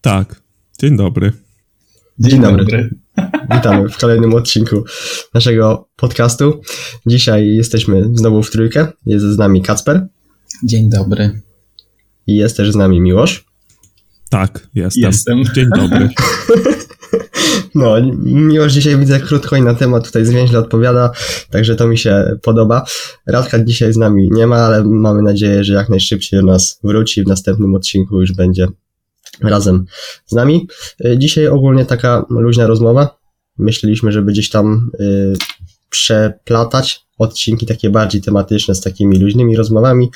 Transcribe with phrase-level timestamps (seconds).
[0.00, 0.42] Tak.
[0.80, 1.32] Dzień dobry.
[2.18, 2.64] Dzień, Dzień dobry.
[2.64, 2.90] dobry.
[3.56, 4.84] Witamy w kolejnym odcinku
[5.34, 6.60] naszego podcastu.
[7.06, 8.86] Dzisiaj jesteśmy znowu w trójkę.
[9.06, 10.06] Jest z nami Kacper.
[10.64, 11.40] Dzień dobry.
[12.26, 13.44] I jest też z nami Miłosz.
[14.30, 15.04] Tak, jestem.
[15.04, 15.44] Jestem.
[15.54, 16.08] Dzień dobry.
[17.74, 21.10] No, Miłosz dzisiaj widzę krótko i na temat tutaj zwięźle odpowiada,
[21.50, 22.84] także to mi się podoba.
[23.26, 27.24] Radka dzisiaj z nami nie ma, ale mamy nadzieję, że jak najszybciej do nas wróci.
[27.24, 28.66] W następnym odcinku już będzie
[29.40, 29.84] razem
[30.26, 30.68] z nami.
[31.04, 33.18] Y, dzisiaj ogólnie taka luźna rozmowa.
[33.58, 35.34] Myśleliśmy, żeby gdzieś tam y,
[35.90, 40.10] przeplatać odcinki takie bardziej tematyczne z takimi luźnymi rozmowami,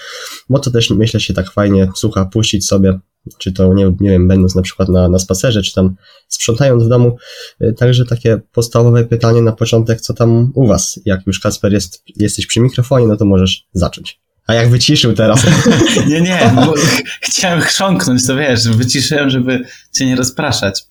[0.49, 2.99] bo to też myślę się tak fajnie słucha, puścić sobie,
[3.39, 5.97] czy to nie, nie wiem, będąc na przykład na, na spacerze, czy tam
[6.29, 7.17] sprzątając w domu.
[7.63, 11.01] Y, także takie podstawowe pytanie na początek, co tam u Was?
[11.05, 14.21] Jak już Kasper jest, jesteś przy mikrofonie, no to możesz zacząć.
[14.47, 15.47] A jak wyciszył teraz?
[16.09, 16.75] nie, nie, bo
[17.21, 20.87] chciałem chrząknąć, to wiesz, wyciszyłem, żeby cię nie rozpraszać.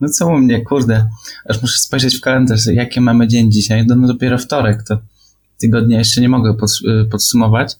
[0.00, 1.08] No co u mnie, kurde,
[1.48, 4.98] aż muszę spojrzeć w kalendarz, jaki mamy dzień dzisiaj, no, no dopiero wtorek, to
[5.60, 7.76] tygodnia jeszcze nie mogę y, podsumować,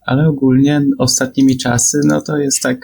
[0.00, 2.76] ale ogólnie ostatnimi czasy, no to jest tak,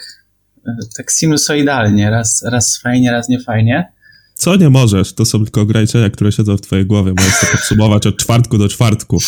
[0.68, 3.92] y, tak sinusoidalnie, raz, raz fajnie, raz nie fajnie.
[4.34, 5.14] Co nie możesz?
[5.14, 7.14] To są tylko ograniczenia, które siedzą w twojej głowie.
[7.16, 9.18] Możesz to podsumować od czwartku do czwartku.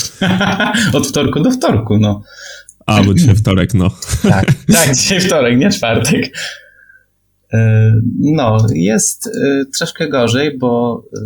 [0.92, 2.22] od wtorku do wtorku, no.
[2.86, 3.90] A, bo dzisiaj wtorek, no.
[4.22, 6.32] tak, tak, dzisiaj wtorek, nie czwartek.
[7.54, 11.20] E, no, jest e, troszkę gorzej, bo e,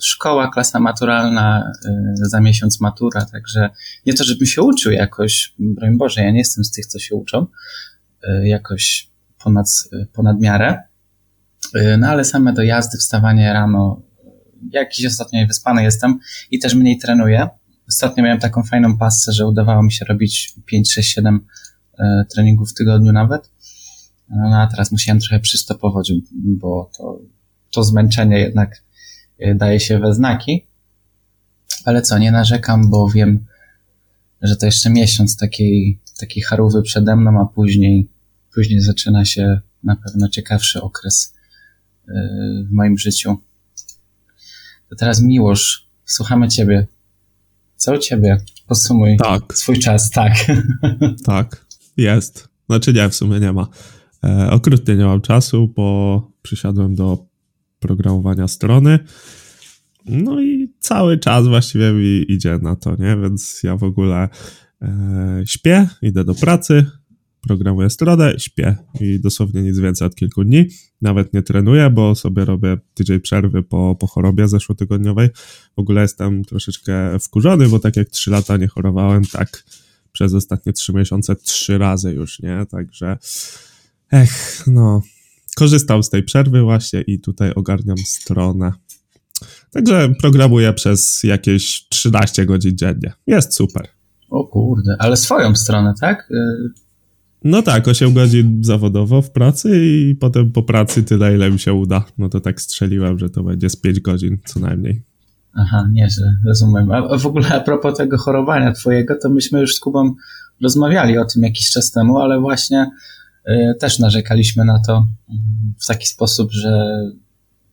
[0.00, 1.72] szkoła, klasa maturalna,
[2.14, 3.70] za miesiąc matura, także
[4.06, 7.14] nie to, żebym się uczył jakoś, broń Boże, ja nie jestem z tych, co się
[7.14, 7.46] uczą,
[8.44, 9.08] jakoś
[9.44, 9.66] ponad,
[10.12, 10.82] ponad miarę,
[11.98, 14.02] no ale same dojazdy, wstawanie rano,
[14.72, 16.18] jakiś ostatnio wyspany jestem
[16.50, 17.48] i też mniej trenuję.
[17.88, 21.46] Ostatnio miałem taką fajną pasę, że udawało mi się robić 5, 6, 7
[22.28, 23.50] treningów w tygodniu nawet
[24.30, 27.20] no a teraz musiałem trochę przystopować, bo to,
[27.70, 28.82] to zmęczenie jednak
[29.38, 30.66] e, daje się we znaki.
[31.84, 33.46] Ale co, nie narzekam, bo wiem,
[34.42, 38.08] że to jeszcze miesiąc takiej, takiej charówy przede mną, a później,
[38.54, 41.34] później zaczyna się na pewno ciekawszy okres
[42.68, 43.36] w moim życiu.
[44.88, 46.86] To teraz Miłosz, słuchamy Ciebie.
[47.76, 48.36] Co u Ciebie?
[48.66, 49.54] Posumuj tak.
[49.54, 50.32] swój czas, tak.
[51.26, 51.66] Tak,
[51.96, 52.48] jest.
[52.66, 53.68] Znaczy nie, w sumie nie ma.
[54.24, 57.26] E, okrutnie nie mam czasu, bo przysiadłem do
[57.78, 58.98] programowania strony.
[60.06, 63.16] No i cały czas właściwie mi idzie na to, nie?
[63.22, 64.28] Więc ja w ogóle
[64.82, 66.86] e, śpię, idę do pracy,
[67.40, 70.66] programuję stronę, śpię i dosłownie nic więcej od kilku dni.
[71.02, 75.28] Nawet nie trenuję, bo sobie robię tydzień przerwy po, po chorobie zeszłotygodniowej.
[75.76, 79.64] W ogóle jestem troszeczkę wkurzony, bo tak jak trzy lata nie chorowałem, tak
[80.12, 82.66] przez ostatnie trzy miesiące trzy razy już, nie?
[82.70, 83.18] Także
[84.12, 85.02] Ech, no.
[85.56, 88.72] Korzystam z tej przerwy właśnie i tutaj ogarniam stronę.
[89.70, 93.12] Także programuję przez jakieś 13 godzin dziennie.
[93.26, 93.88] Jest super.
[94.30, 96.28] O kurde, ale swoją stronę, tak?
[97.44, 101.72] No tak, 8 godzin zawodowo w pracy i potem po pracy tyle, ile mi się
[101.72, 102.04] uda.
[102.18, 105.02] No to tak strzeliłem, że to będzie z 5 godzin co najmniej.
[105.54, 106.92] Aha, nieźle, rozumiem.
[106.92, 110.14] A w ogóle a propos tego chorowania twojego, to myśmy już z Kubą
[110.62, 112.86] rozmawiali o tym jakiś czas temu, ale właśnie
[113.48, 115.06] Y, też narzekaliśmy na to
[115.80, 117.00] w taki sposób, że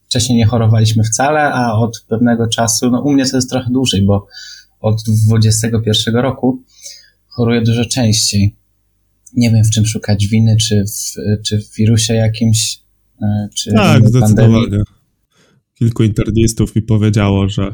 [0.06, 4.06] wcześniej nie chorowaliśmy wcale, a od pewnego czasu, no u mnie to jest trochę dłużej,
[4.06, 4.28] bo
[4.80, 6.64] od 21 roku
[7.28, 8.56] choruję dużo częściej.
[9.34, 12.80] Nie wiem, w czym szukać winy, czy w, czy w wirusie jakimś,
[13.22, 14.54] y, czy tak, w zdecydowanie.
[14.54, 14.86] Pandemii.
[15.74, 17.74] Kilku internistów mi powiedziało, że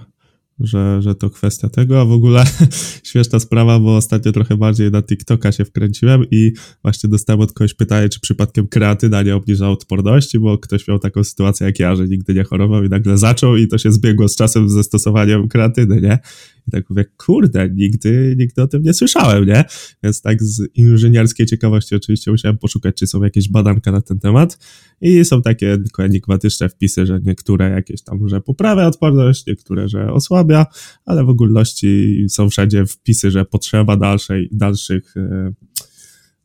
[0.60, 2.44] że, że to kwestia tego, a w ogóle
[3.10, 7.74] śmieszna sprawa, bo ostatnio trochę bardziej na TikToka się wkręciłem i właśnie dostałem od kogoś
[7.74, 12.08] pytanie, czy przypadkiem kreatyna nie obniża odporności, bo ktoś miał taką sytuację jak ja, że
[12.08, 16.02] nigdy nie chorował i nagle zaczął i to się zbiegło z czasem ze stosowaniem kreatyny,
[16.02, 16.20] nie?
[16.68, 19.64] I tak mówię, kurde, nigdy, nigdy o tym nie słyszałem, nie?
[20.04, 24.58] Więc tak z inżynierskiej ciekawości oczywiście musiałem poszukać, czy są jakieś badanka na ten temat
[25.02, 30.12] i są takie tylko enigmatyczne wpisy, że niektóre jakieś tam, że poprawia odporność, niektóre, że
[30.12, 30.66] osłabia,
[31.06, 35.54] ale w ogólności są wszędzie wpisy, że potrzeba dalszej, dalszych e,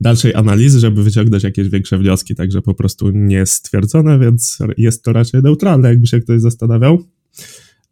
[0.00, 5.12] dalszej analizy, żeby wyciągnąć jakieś większe wnioski, także po prostu nie stwierdzone, więc jest to
[5.12, 7.04] raczej neutralne, jakby się ktoś zastanawiał.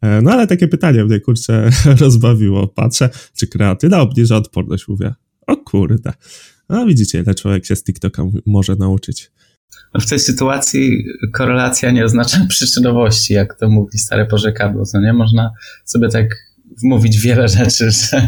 [0.01, 1.69] E, no ale takie pytanie mnie, kurczę,
[2.01, 2.67] rozbawiło.
[2.67, 4.87] Patrzę, czy kreatyna obniża odporność?
[4.87, 5.13] Mówię,
[5.47, 6.13] o kurde.
[6.67, 9.31] A widzicie, ile człowiek się z TikToka może nauczyć.
[10.01, 15.13] W tej sytuacji korelacja nie oznacza przyczynowości, jak to mówi stare porzekadło, co nie?
[15.13, 15.51] Można
[15.85, 16.46] sobie tak
[16.83, 18.27] wmówić wiele rzeczy, że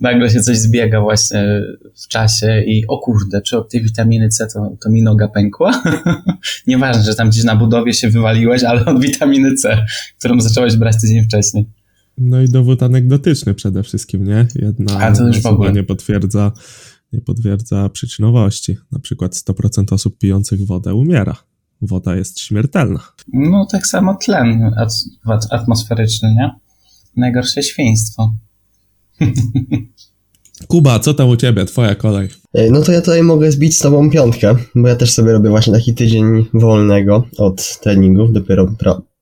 [0.00, 1.62] nagle się coś zbiega właśnie
[2.04, 5.82] w czasie i o kurde, czy od tej witaminy C to, to mi noga pękła?
[6.66, 9.84] Nieważne, że tam gdzieś na budowie się wywaliłeś, ale od witaminy C,
[10.18, 11.66] którą zacząłeś brać tydzień wcześniej.
[12.18, 14.46] No i dowód anegdotyczny przede wszystkim, nie?
[14.54, 15.72] Jedna A to już w ogóle.
[15.72, 16.52] nie potwierdza,
[17.12, 18.76] nie potwierdza przyczynowości.
[18.92, 21.36] Na przykład 100% osób pijących wodę umiera.
[21.82, 23.00] Woda jest śmiertelna.
[23.32, 24.74] No tak samo tlen
[25.50, 26.50] atmosferyczny, nie?
[27.18, 28.34] Najgorsze świństwo.
[30.68, 31.64] Kuba, co tam u ciebie?
[31.64, 32.28] Twoja kolej.
[32.54, 35.50] E, no to ja tutaj mogę zbić z tobą piątkę, bo ja też sobie robię
[35.50, 38.32] właśnie taki tydzień wolnego od treningów.
[38.32, 38.74] Dopiero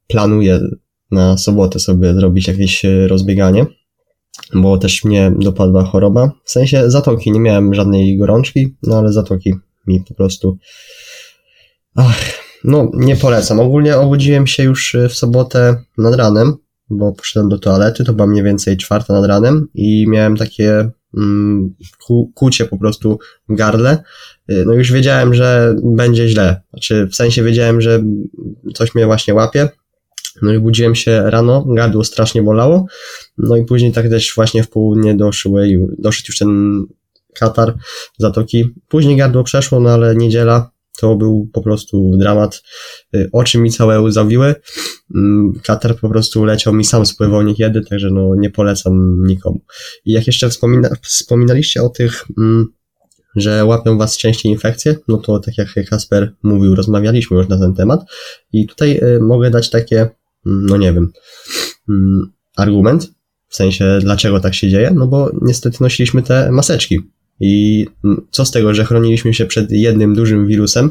[0.07, 0.61] planuję
[1.11, 3.67] na sobotę sobie zrobić jakieś e, rozbieganie,
[4.55, 6.33] bo też mnie dopadła choroba.
[6.45, 9.55] W sensie zatoki, nie miałem żadnej gorączki, no ale zatoki
[9.87, 10.59] mi po prostu...
[11.97, 13.61] Ach, no nie polecam.
[13.61, 16.57] Ogólnie obudziłem się już e, w sobotę nad ranem,
[16.91, 21.75] bo poszedłem do toalety, to była mniej więcej czwarta nad ranem i miałem takie mm,
[22.35, 23.19] kucie po prostu
[23.49, 24.03] w gardle.
[24.49, 26.61] E, no już wiedziałem, że będzie źle.
[26.71, 28.03] Znaczy w sensie wiedziałem, że
[28.75, 29.69] coś mnie właśnie łapie,
[30.43, 32.87] no i budziłem się rano, gardło strasznie bolało,
[33.39, 35.69] no i później tak też właśnie w południe doszły,
[35.99, 36.83] doszedł już ten
[37.35, 37.75] katar,
[38.19, 38.65] zatoki.
[38.89, 42.63] Później gardło przeszło, no ale niedziela to był po prostu dramat.
[43.15, 44.55] Y, oczy mi całe zawiły.
[45.15, 49.61] Mm, katar po prostu leciał mi sam spływał niekiedy, także no nie polecam nikomu.
[50.05, 52.67] I jak jeszcze wspomina, wspominaliście o tych, mm,
[53.37, 57.75] że łapią was częściej infekcje, no to tak jak Kasper mówił, rozmawialiśmy już na ten
[57.75, 58.01] temat
[58.53, 60.09] i tutaj y, mogę dać takie
[60.47, 61.13] no nie wiem,
[61.89, 63.11] mm, argument,
[63.49, 67.01] w sensie dlaczego tak się dzieje, no bo niestety nosiliśmy te maseczki.
[67.41, 67.87] I
[68.31, 70.91] co z tego, że chroniliśmy się przed jednym dużym wirusem,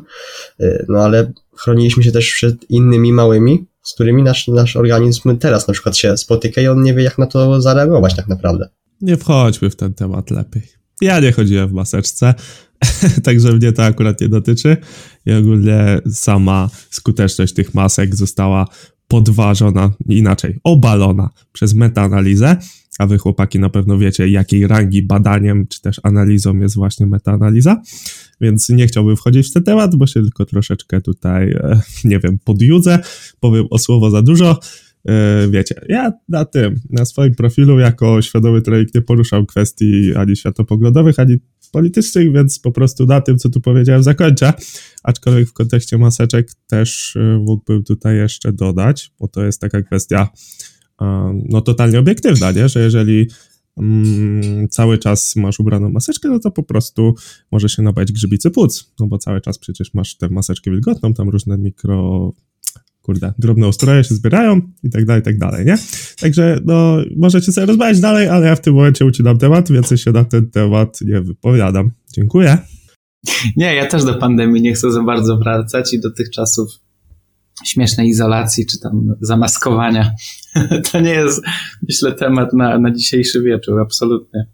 [0.61, 5.67] y, no ale chroniliśmy się też przed innymi małymi, z którymi nasz, nasz organizm teraz
[5.67, 8.69] na przykład się spotyka i on nie wie, jak na to zareagować tak naprawdę.
[9.01, 10.61] Nie wchodźmy w ten temat lepiej.
[11.01, 12.33] Ja nie chodziłem w maseczce,
[13.23, 14.77] także mnie to akurat nie dotyczy.
[15.25, 18.67] I ogólnie sama skuteczność tych masek została
[19.07, 22.57] podważona, inaczej, obalona przez metaanalizę,
[22.99, 27.81] a wy chłopaki na pewno wiecie, jakiej rangi badaniem czy też analizą jest właśnie metaanaliza,
[28.41, 32.39] więc nie chciałbym wchodzić w ten temat, bo się tylko troszeczkę tutaj, e, nie wiem,
[32.43, 32.99] podjudzę,
[33.39, 34.59] powiem o słowo za dużo,
[35.07, 40.35] e, wiecie, ja na tym, na swoim profilu jako świadomy trójk nie poruszał kwestii ani
[40.35, 41.37] światopoglądowych, ani
[41.71, 44.53] politycznych, więc po prostu na tym, co tu powiedziałem, zakończę.
[45.03, 50.29] Aczkolwiek w kontekście maseczek też y, mógłbym tutaj jeszcze dodać, bo to jest taka kwestia
[51.49, 52.69] no totalnie obiektywna, nie?
[52.69, 53.27] że jeżeli
[53.77, 57.15] mm, cały czas masz ubraną maseczkę, no to po prostu
[57.51, 61.29] może się nabać grzybicy płuc, no bo cały czas przecież masz tę maseczkę wilgotną, tam
[61.29, 62.33] różne mikro
[63.01, 65.77] kurde, drobne ustroje się zbierają i tak dalej, i tak dalej, nie?
[66.19, 70.11] Także, no, możecie sobie rozmawiać dalej, ale ja w tym momencie ucinam temat, więc się
[70.11, 71.91] na ten temat nie wypowiadam.
[72.13, 72.57] Dziękuję.
[73.57, 76.69] Nie, ja też do pandemii nie chcę za bardzo wracać i do tych czasów
[77.65, 80.11] śmiesznej izolacji, czy tam zamaskowania.
[80.91, 81.41] To nie jest,
[81.89, 84.45] myślę, temat na, na dzisiejszy wieczór, absolutnie.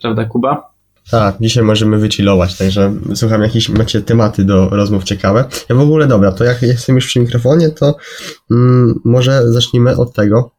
[0.00, 0.76] Prawda, Kuba?
[1.10, 5.44] Tak, dzisiaj możemy wychillować, także słucham jakieś macie tematy do rozmów ciekawe.
[5.68, 7.96] Ja w ogóle dobra, to jak jestem już przy mikrofonie, to
[8.50, 10.50] mm, może zacznijmy od tego,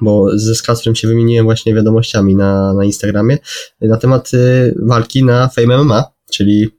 [0.00, 3.38] bo ze Skasprem się wymieniłem właśnie wiadomościami na, na Instagramie
[3.80, 6.70] na temat y, walki na Fame MMA, czyli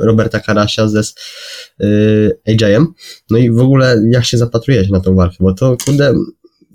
[0.00, 1.02] Roberta Karasia ze
[1.80, 2.86] y, AJ-em.
[3.30, 6.14] No i w ogóle jak się zapatrujecie na tą walkę, bo to kurde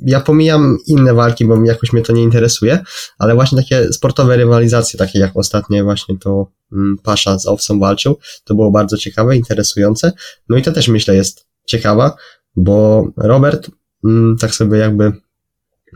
[0.06, 2.80] ja pomijam inne walki, bo jakoś mnie to nie interesuje,
[3.18, 8.20] ale właśnie takie sportowe rywalizacje, takie jak ostatnie właśnie to mm, Pasza z Owcą walczył,
[8.44, 10.12] to było bardzo ciekawe, interesujące.
[10.50, 12.16] No i to też myślę jest ciekawa,
[12.56, 13.70] bo Robert
[14.04, 15.22] mm, tak sobie jakby mm,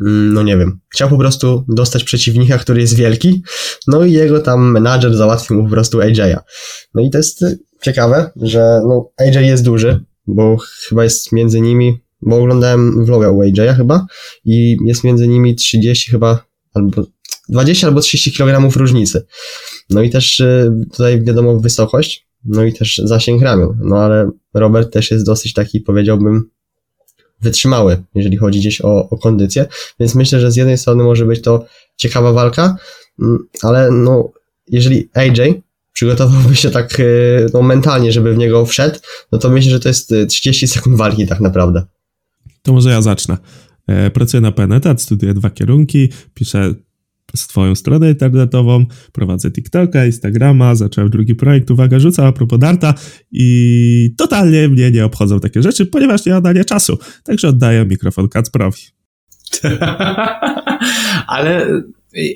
[0.01, 3.43] no nie wiem, chciał po prostu dostać przeciwnika, który jest wielki,
[3.87, 6.39] no i jego tam menadżer załatwił mu po prostu AJ'a.
[6.93, 7.45] No i to jest
[7.81, 13.41] ciekawe, że no AJ jest duży, bo chyba jest między nimi bo oglądałem vloga u
[13.41, 14.05] AJ'a chyba
[14.45, 17.05] i jest między nimi 30 chyba, albo
[17.49, 19.25] 20 albo 30 kg różnicy.
[19.89, 24.93] No i też y, tutaj wiadomo wysokość, no i też zasięg ramion, no ale Robert
[24.93, 26.49] też jest dosyć taki, powiedziałbym,
[27.41, 29.65] wytrzymały, jeżeli chodzi gdzieś o, o kondycję,
[29.99, 31.65] więc myślę, że z jednej strony może być to
[31.95, 32.77] ciekawa walka,
[33.19, 34.31] mm, ale no,
[34.67, 35.61] jeżeli AJ
[35.93, 38.99] przygotowałby się tak y, no, mentalnie, żeby w niego wszedł,
[39.31, 41.85] no to myślę, że to jest 30 y, sekund walki tak naprawdę.
[42.61, 43.37] To może ja zacznę.
[43.87, 46.73] E, pracuję na Penetat, studiuję dwa kierunki, piszę
[47.35, 52.93] swoją stronę internetową, prowadzę TikToka, Instagrama, zacząłem drugi projekt, uwaga, rzucam a propos Darta
[53.31, 56.97] i totalnie mnie nie obchodzą takie rzeczy, ponieważ nie nie czasu.
[57.23, 58.81] Także oddaję mikrofon Kacprowi.
[61.27, 61.67] Ale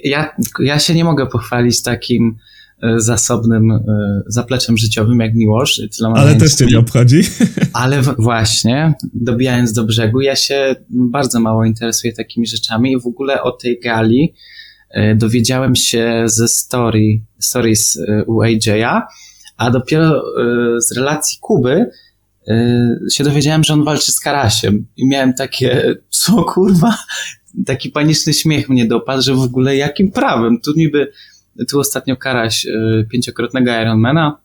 [0.04, 2.38] ja, ja się nie mogę pochwalić takim
[2.84, 3.82] e, zasobnym e,
[4.28, 5.82] zapleczem życiowym jak Miłosz.
[6.16, 7.22] Ale też cię nie obchodzi.
[7.74, 13.44] Ale właśnie, dobijając do brzegu, ja się bardzo mało interesuję takimi rzeczami i w ogóle
[13.44, 14.34] o tej gali
[15.16, 19.02] dowiedziałem się ze story, stories u AJ'a,
[19.58, 20.24] a dopiero
[20.78, 21.86] z relacji Kuby
[23.12, 26.98] się dowiedziałem, że on walczy z Karasiem i miałem takie, co kurwa,
[27.66, 30.60] taki paniczny śmiech mnie dopadł, że w ogóle jakim prawem?
[30.62, 31.12] Tu niby,
[31.70, 32.68] tu ostatnio Karaś
[33.12, 34.42] pięciokrotnego Ironmana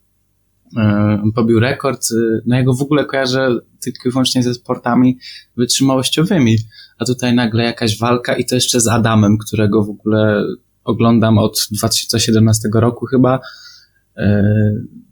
[1.35, 5.19] pobił rekord, y, no ja go w ogóle kojarzę tylko i wyłącznie ze sportami
[5.57, 6.57] wytrzymałościowymi,
[6.97, 10.43] a tutaj nagle jakaś walka i to jeszcze z Adamem, którego w ogóle
[10.83, 13.39] oglądam od 2017 roku chyba,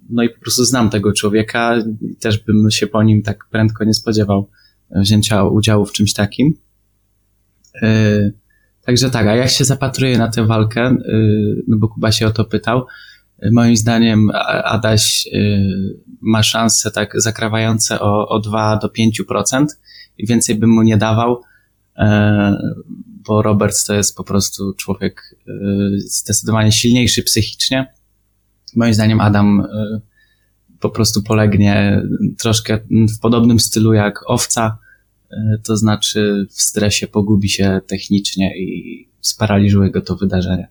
[0.10, 1.76] no i po prostu znam tego człowieka
[2.20, 4.50] też bym się po nim tak prędko nie spodziewał
[4.92, 6.54] wzięcia udziału w czymś takim.
[8.86, 10.98] Także tak, a jak się zapatruję na tę walkę,
[11.68, 12.86] no bo Kuba się o to pytał,
[13.52, 14.32] moim zdaniem
[14.64, 15.30] Adaś
[16.22, 19.66] ma szanse tak zakrawające o, o 2 do 5%
[20.18, 21.42] i więcej bym mu nie dawał,
[23.08, 25.36] bo Robert to jest po prostu człowiek
[25.98, 27.94] zdecydowanie silniejszy psychicznie.
[28.76, 29.68] Moim zdaniem Adam
[30.80, 32.02] po prostu polegnie
[32.38, 34.78] troszkę w podobnym stylu jak owca,
[35.32, 40.68] E, to znaczy w stresie pogubi się technicznie i sparaliżuje go to wydarzenie.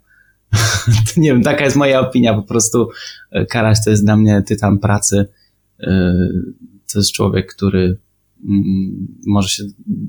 [1.16, 2.88] nie wiem, taka jest moja opinia, po prostu
[3.30, 5.28] e, Karaś to jest dla mnie tytan pracy.
[5.80, 6.14] E,
[6.92, 7.98] to jest człowiek, który
[8.48, 9.64] mm, może się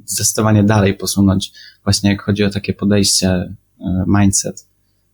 [0.06, 1.52] zdecydowanie dalej posunąć,
[1.84, 3.56] właśnie jak chodzi o takie podejście,
[4.08, 4.68] mindset.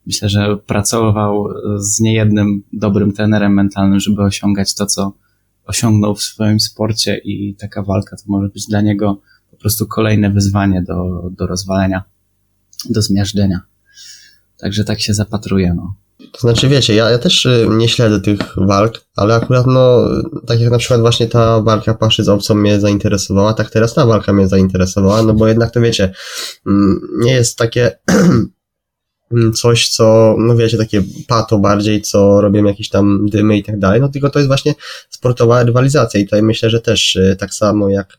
[0.06, 1.48] Myślę, że pracował
[1.78, 5.14] z niejednym dobrym trenerem mentalnym, żeby osiągać to, co
[5.66, 9.22] osiągnął w swoim sporcie i taka walka to może być dla niego
[9.52, 12.04] po prostu kolejne wyzwanie do, do rozwalenia,
[12.90, 13.62] do zmiażdżenia.
[14.62, 15.96] Także tak się zapatruję, no.
[16.32, 20.08] To znaczy, wiecie, ja, ja też y, nie śledzę tych walk, ale akurat, no,
[20.48, 24.06] tak jak na przykład właśnie ta walka Paszy z obcą mnie zainteresowała, tak teraz ta
[24.06, 26.14] walka mnie zainteresowała, no bo jednak to wiecie,
[26.68, 27.92] mm, nie jest takie
[29.62, 34.02] coś, co, no wiecie, takie pato bardziej, co robią jakieś tam dymy i tak dalej,
[34.02, 34.76] no tylko to jest właśnie
[35.10, 38.18] sportowa rywalizacja i tutaj myślę, że też y, tak samo jak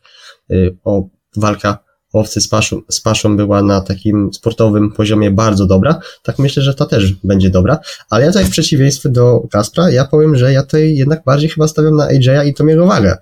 [0.51, 1.07] y, o
[1.37, 6.63] walka owcy z paszą, z paszą była na takim sportowym poziomie bardzo dobra, tak myślę,
[6.63, 7.79] że ta też będzie dobra,
[8.09, 11.67] ale ja tutaj w przeciwieństwie do Kaspra, ja powiem, że ja tutaj jednak bardziej chyba
[11.67, 13.17] stawiam na AJ'a i Tomiego Wagę,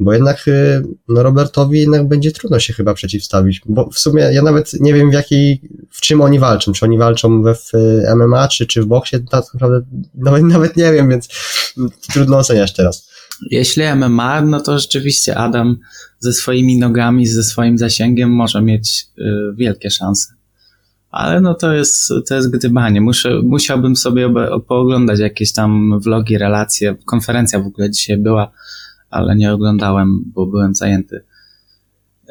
[0.00, 4.42] bo jednak y, no Robertowi jednak będzie trudno się chyba przeciwstawić, bo w sumie ja
[4.42, 7.72] nawet nie wiem w jakiej, w czym oni walczą, czy oni walczą we w
[8.16, 11.28] MMA, czy, czy w boksie, tak naprawdę nawet, nawet nie wiem, więc
[12.12, 13.15] trudno oceniać teraz.
[13.50, 15.78] Jeśli MMA, no to rzeczywiście Adam
[16.18, 19.22] ze swoimi nogami, ze swoim zasięgiem może mieć y,
[19.54, 20.34] wielkie szanse.
[21.10, 23.00] Ale no to jest, to jest gdybanie.
[23.00, 24.32] Muszę, musiałbym sobie
[24.68, 26.96] pooglądać jakieś tam vlogi, relacje.
[27.04, 28.52] Konferencja w ogóle dzisiaj była,
[29.10, 31.24] ale nie oglądałem, bo byłem zajęty.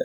[0.00, 0.04] Y,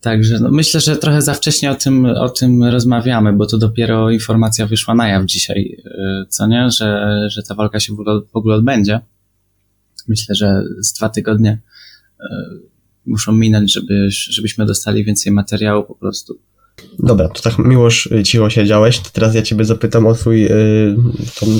[0.00, 4.10] także no myślę, że trochę za wcześnie o tym, o tym rozmawiamy, bo to dopiero
[4.10, 6.70] informacja wyszła na jaw dzisiaj, y, co nie?
[6.70, 9.00] Że, że ta walka się w ogóle, w ogóle odbędzie.
[10.08, 11.60] Myślę, że z dwa tygodnie
[13.06, 16.38] muszą minąć, żeby, żebyśmy dostali więcej materiału po prostu.
[16.98, 20.96] Dobra, to tak miłoż y, cicho siedziałeś, to teraz ja ciebie zapytam o twój, yy,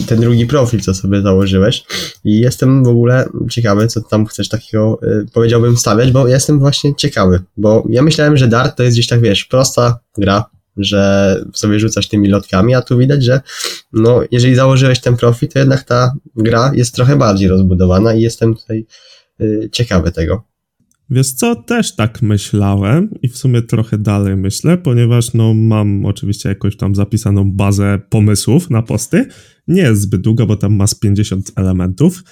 [0.07, 1.85] ten drugi profil, co sobie założyłeś
[2.25, 6.95] i jestem w ogóle ciekawy, co tam chcesz takiego, yy, powiedziałbym, stawiać, bo jestem właśnie
[6.95, 10.45] ciekawy, bo ja myślałem, że Dart to jest gdzieś tak, wiesz, prosta gra,
[10.77, 13.41] że sobie rzucasz tymi lotkami, a tu widać, że
[13.93, 18.55] no, jeżeli założyłeś ten profil, to jednak ta gra jest trochę bardziej rozbudowana i jestem
[18.55, 18.87] tutaj
[19.39, 20.55] yy, ciekawy tego.
[21.11, 26.49] Wiesz co, też tak myślałem i w sumie trochę dalej myślę, ponieważ no mam oczywiście
[26.49, 29.27] jakąś tam zapisaną bazę pomysłów na posty.
[29.69, 32.23] Nie jest zbyt długa, bo tam ma z 50 elementów.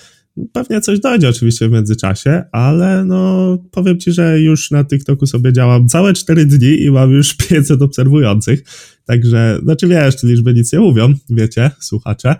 [0.52, 5.52] Pewnie coś dojdzie oczywiście w międzyczasie, ale no powiem ci, że już na TikToku sobie
[5.52, 8.62] działam całe 4 dni i mam już 500 obserwujących.
[9.04, 12.36] Także, znaczy wiesz, liczby nic nie mówią, wiecie, słuchacze.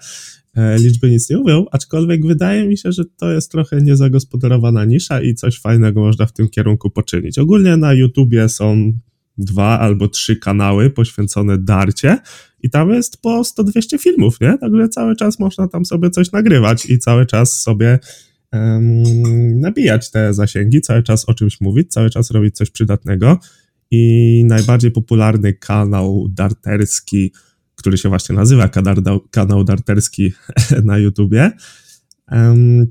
[0.57, 5.21] E, liczby nic nie mówią, aczkolwiek wydaje mi się, że to jest trochę niezagospodarowana nisza
[5.21, 7.39] i coś fajnego można w tym kierunku poczynić.
[7.39, 8.93] Ogólnie na YouTubie są
[9.39, 12.19] dwa albo trzy kanały poświęcone darcie
[12.63, 14.59] i tam jest po 100-200 filmów, nie?
[14.59, 17.99] Także cały czas można tam sobie coś nagrywać i cały czas sobie
[18.53, 23.39] um, nabijać te zasięgi, cały czas o czymś mówić, cały czas robić coś przydatnego
[23.91, 27.33] i najbardziej popularny kanał darterski
[27.83, 28.69] który się właśnie nazywa
[29.31, 30.33] kanał, darterski
[30.85, 31.51] na YouTubie,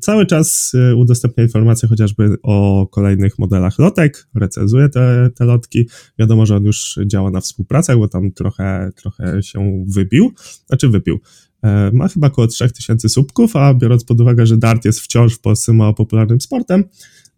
[0.02, 5.88] Cały czas y, udostępnia informacje chociażby o kolejnych modelach lotek, recenzuje te, te lotki.
[6.20, 10.32] Wiadomo, że on już działa na współpracach, bo tam trochę, trochę się wybił,
[10.68, 11.20] znaczy wybił.
[11.64, 15.42] E, ma chyba około 3000 subków, a biorąc pod uwagę, że dart jest wciąż w
[15.42, 16.84] Polsce mało popularnym sportem,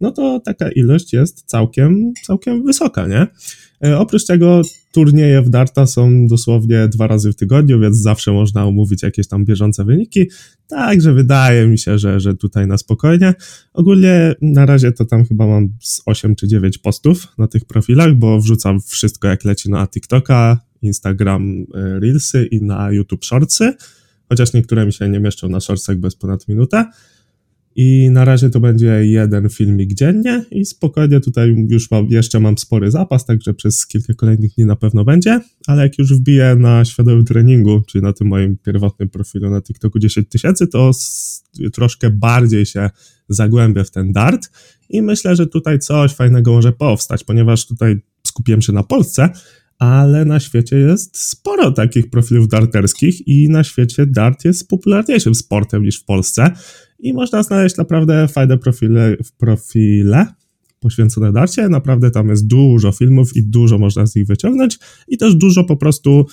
[0.00, 3.26] no to taka ilość jest całkiem, całkiem wysoka, nie?
[3.84, 4.62] E, oprócz tego
[4.94, 9.44] turnieje w darta są dosłownie dwa razy w tygodniu, więc zawsze można omówić jakieś tam
[9.44, 10.30] bieżące wyniki,
[10.66, 13.34] także wydaje mi się, że, że tutaj na spokojnie.
[13.72, 18.14] Ogólnie na razie to tam chyba mam z 8 czy 9 postów na tych profilach,
[18.14, 23.74] bo wrzucam wszystko jak leci na TikToka, Instagram e, Reelsy i na YouTube Shortsy,
[24.28, 26.84] chociaż niektóre mi się nie mieszczą na Shortsach bez ponad minutę.
[27.76, 32.58] I na razie to będzie jeden filmik dziennie i spokojnie tutaj już mam, jeszcze mam
[32.58, 36.84] spory zapas, także przez kilka kolejnych dni na pewno będzie, ale jak już wbiję na
[36.84, 40.90] świadomym treningu, czyli na tym moim pierwotnym profilu na TikToku 10 tysięcy, to
[41.72, 42.90] troszkę bardziej się
[43.28, 44.50] zagłębię w ten dart
[44.88, 49.28] i myślę, że tutaj coś fajnego może powstać, ponieważ tutaj skupiłem się na Polsce,
[49.78, 55.82] ale na świecie jest sporo takich profilów darterskich i na świecie dart jest popularniejszym sportem
[55.82, 56.50] niż w Polsce
[56.98, 60.26] i można znaleźć naprawdę fajne profile, profile
[60.84, 61.68] poświęcone darcie.
[61.68, 65.76] Naprawdę tam jest dużo filmów i dużo można z nich wyciągnąć i też dużo po
[65.76, 66.26] prostu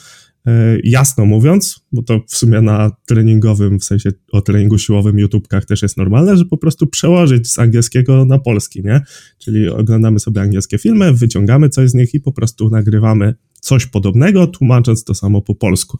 [0.45, 5.65] e, jasno mówiąc, bo to w sumie na treningowym, w sensie o treningu siłowym YouTubekach
[5.65, 9.01] też jest normalne, że po prostu przełożyć z angielskiego na polski, nie?
[9.37, 14.47] Czyli oglądamy sobie angielskie filmy, wyciągamy coś z nich i po prostu nagrywamy coś podobnego,
[14.47, 15.97] tłumacząc to samo po polsku.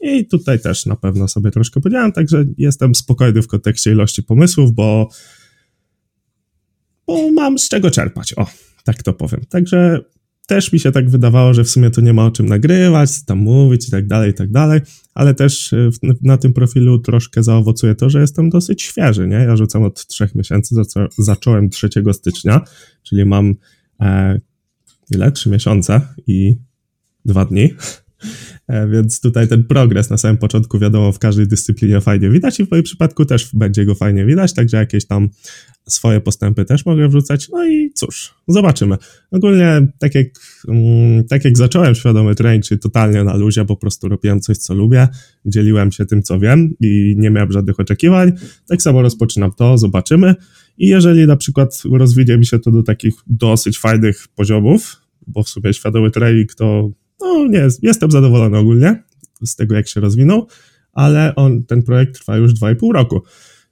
[0.00, 4.72] I tutaj też na pewno sobie troszkę podziałem, także jestem spokojny w kontekście ilości pomysłów,
[4.72, 5.08] bo,
[7.06, 8.34] bo mam z czego czerpać.
[8.34, 8.46] O,
[8.84, 9.40] tak to powiem.
[9.48, 10.00] Także
[10.50, 13.38] też mi się tak wydawało, że w sumie tu nie ma o czym nagrywać, tam
[13.38, 14.80] mówić i tak dalej, i tak dalej,
[15.14, 15.90] ale też y,
[16.22, 19.36] na tym profilu troszkę zaowocuje to, że jestem dosyć świeży, nie?
[19.36, 20.74] Ja rzucam od trzech miesięcy,
[21.18, 22.60] zacząłem 3 stycznia,
[23.02, 23.54] czyli mam
[24.00, 24.40] e,
[25.10, 25.32] ile?
[25.32, 26.56] Trzy miesiące i
[27.24, 27.74] dwa dni.
[28.70, 32.66] E, więc tutaj ten progres na samym początku, wiadomo, w każdej dyscyplinie fajnie widać i
[32.66, 35.28] w moim przypadku też będzie go fajnie widać, także jakieś tam
[35.88, 37.48] swoje postępy też mogę wrzucać.
[37.48, 38.96] No i cóż, zobaczymy.
[39.30, 40.26] Ogólnie, tak jak,
[40.68, 44.74] mm, tak jak zacząłem świadomy trening, czyli totalnie na luzie, po prostu robiłem coś, co
[44.74, 45.08] lubię,
[45.46, 48.32] dzieliłem się tym, co wiem i nie miałem żadnych oczekiwań.
[48.68, 50.34] Tak samo rozpoczynam to, zobaczymy.
[50.78, 55.48] I jeżeli na przykład rozwinie mi się to do takich dosyć fajnych poziomów, bo w
[55.48, 59.02] sumie świadomy trening to no nie, jestem zadowolony ogólnie
[59.44, 60.46] z tego, jak się rozwinął,
[60.92, 63.22] ale on, ten projekt trwa już 2,5 roku.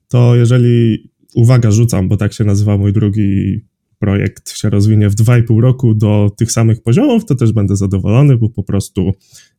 [0.08, 3.60] To jeżeli, uwaga, rzucam, bo tak się nazywa mój drugi
[3.98, 8.48] projekt, się rozwinie w 2,5 roku do tych samych poziomów, to też będę zadowolony, bo
[8.48, 9.12] po prostu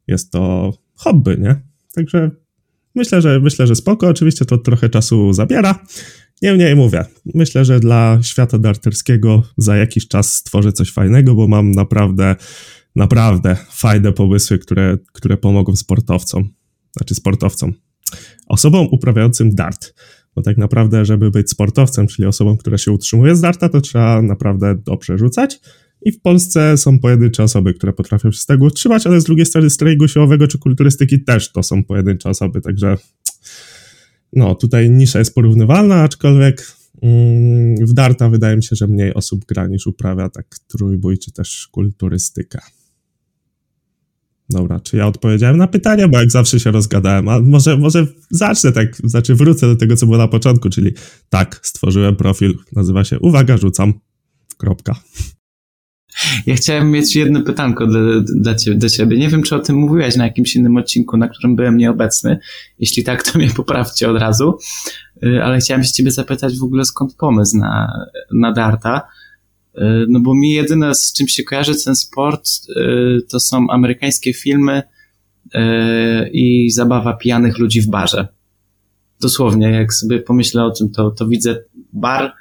[0.08, 1.56] jest to hobby, nie?
[1.96, 2.32] Także
[2.96, 4.08] myślę, że myślę, że spoko.
[4.08, 5.84] Oczywiście to trochę czasu zabiera.
[6.42, 11.72] Niemniej mówię, myślę, że dla świata darterskiego za jakiś czas stworzę coś fajnego, bo mam
[11.72, 12.36] naprawdę
[12.96, 16.50] naprawdę fajne pomysły, które, które pomogą sportowcom,
[16.98, 17.74] znaczy sportowcom,
[18.48, 19.94] osobom uprawiającym dart.
[20.36, 24.22] Bo tak naprawdę, żeby być sportowcem, czyli osobą, która się utrzymuje z darta, to trzeba
[24.22, 25.60] naprawdę dobrze rzucać.
[26.02, 29.46] I w Polsce są pojedyncze osoby, które potrafią się z tego utrzymać, ale z drugiej
[29.46, 32.98] strony z treningu siłowego czy kulturystyki też to są pojedyncze osoby, także
[34.34, 39.46] no tutaj nisza jest porównywalna, aczkolwiek mm, w darta wydaje mi się, że mniej osób
[39.46, 42.62] gra niż uprawia tak trójbój czy też kulturystyka.
[44.50, 48.72] Dobra, czy ja odpowiedziałem na pytanie, bo jak zawsze się rozgadałem, a może, może zacznę
[48.72, 50.94] tak, znaczy wrócę do tego, co było na początku, czyli
[51.30, 53.94] tak, stworzyłem profil, nazywa się Uwaga, rzucam,
[54.58, 54.96] kropka.
[56.46, 58.02] Ja chciałem mieć jedno pytanko dla,
[58.36, 59.18] dla ciebie, do ciebie.
[59.18, 62.40] Nie wiem, czy o tym mówiłeś na jakimś innym odcinku, na którym byłem nieobecny.
[62.80, 64.58] Jeśli tak, to mnie poprawcie od razu.
[65.24, 67.94] Y, ale chciałem się ciebie zapytać w ogóle, skąd pomysł na,
[68.32, 69.02] na Darta
[70.08, 72.82] no bo mi jedyne z czym się kojarzy ten sport e,
[73.30, 74.84] to są amerykańskie filmy
[75.54, 78.28] e, i zabawa pijanych ludzi w barze.
[79.22, 82.34] Dosłownie, jak sobie pomyślę o tym, to, to widzę bar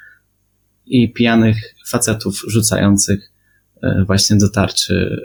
[0.87, 3.33] i pijanych facetów rzucających
[4.07, 5.23] właśnie do tarczy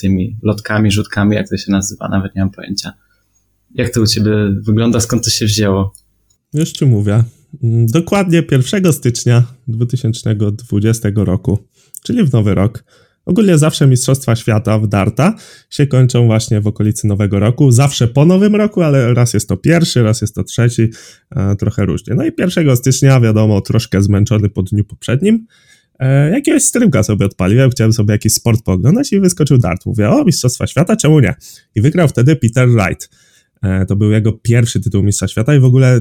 [0.00, 2.92] tymi lotkami, rzutkami, jak to się nazywa, nawet nie mam pojęcia.
[3.74, 4.32] Jak to u ciebie
[4.66, 5.94] wygląda, skąd to się wzięło?
[6.54, 7.24] Już ci mówię.
[7.62, 11.58] Mm, dokładnie 1 stycznia 2020 roku,
[12.02, 12.84] czyli w nowy rok.
[13.24, 15.34] Ogólnie zawsze Mistrzostwa Świata w Darta
[15.70, 17.70] się kończą właśnie w okolicy Nowego Roku.
[17.70, 20.88] Zawsze po Nowym Roku, ale raz jest to pierwszy, raz jest to trzeci,
[21.58, 22.14] trochę różnie.
[22.14, 25.46] No i 1 stycznia, wiadomo, troszkę zmęczony po dniu poprzednim,
[25.98, 29.86] e, jakiegoś streamka sobie odpaliłem, chciałem sobie jakiś sport pooglądać i wyskoczył Dart.
[29.86, 31.34] Mówię, o, Mistrzostwa Świata, czemu nie?
[31.74, 33.10] I wygrał wtedy Peter Wright.
[33.62, 36.00] E, to był jego pierwszy tytuł Mistrza Świata i w ogóle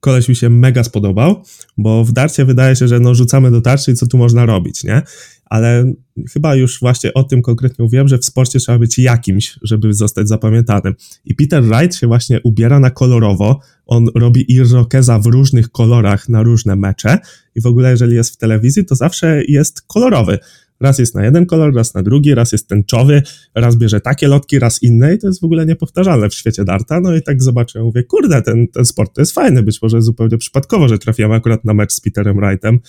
[0.00, 1.42] koleś mi się mega spodobał,
[1.76, 4.84] bo w darcie wydaje się, że no rzucamy do tarczy i co tu można robić,
[4.84, 5.02] nie?
[5.44, 5.92] Ale
[6.32, 10.28] chyba już właśnie o tym konkretnie mówiłem, że w sporcie trzeba być jakimś, żeby zostać
[10.28, 10.94] zapamiętanym.
[11.24, 16.42] I Peter Wright się właśnie ubiera na kolorowo, on robi irokeza w różnych kolorach na
[16.42, 17.18] różne mecze
[17.54, 20.38] i w ogóle jeżeli jest w telewizji, to zawsze jest kolorowy.
[20.80, 23.22] Raz jest na jeden kolor, raz na drugi, raz jest tęczowy,
[23.54, 27.00] raz bierze takie lotki, raz inne i to jest w ogóle niepowtarzalne w świecie darta.
[27.00, 30.38] No i tak zobaczyłem, mówię, kurde, ten, ten sport to jest fajny, być może zupełnie
[30.38, 32.80] przypadkowo, że trafiłem akurat na mecz z Peterem Wrightem,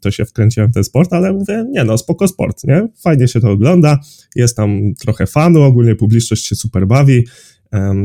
[0.00, 2.88] to się wkręciłem w ten sport, ale mówię, nie no, spoko sport, nie?
[3.02, 4.00] Fajnie się to ogląda,
[4.36, 7.26] jest tam trochę fanu, ogólnie publiczność się super bawi,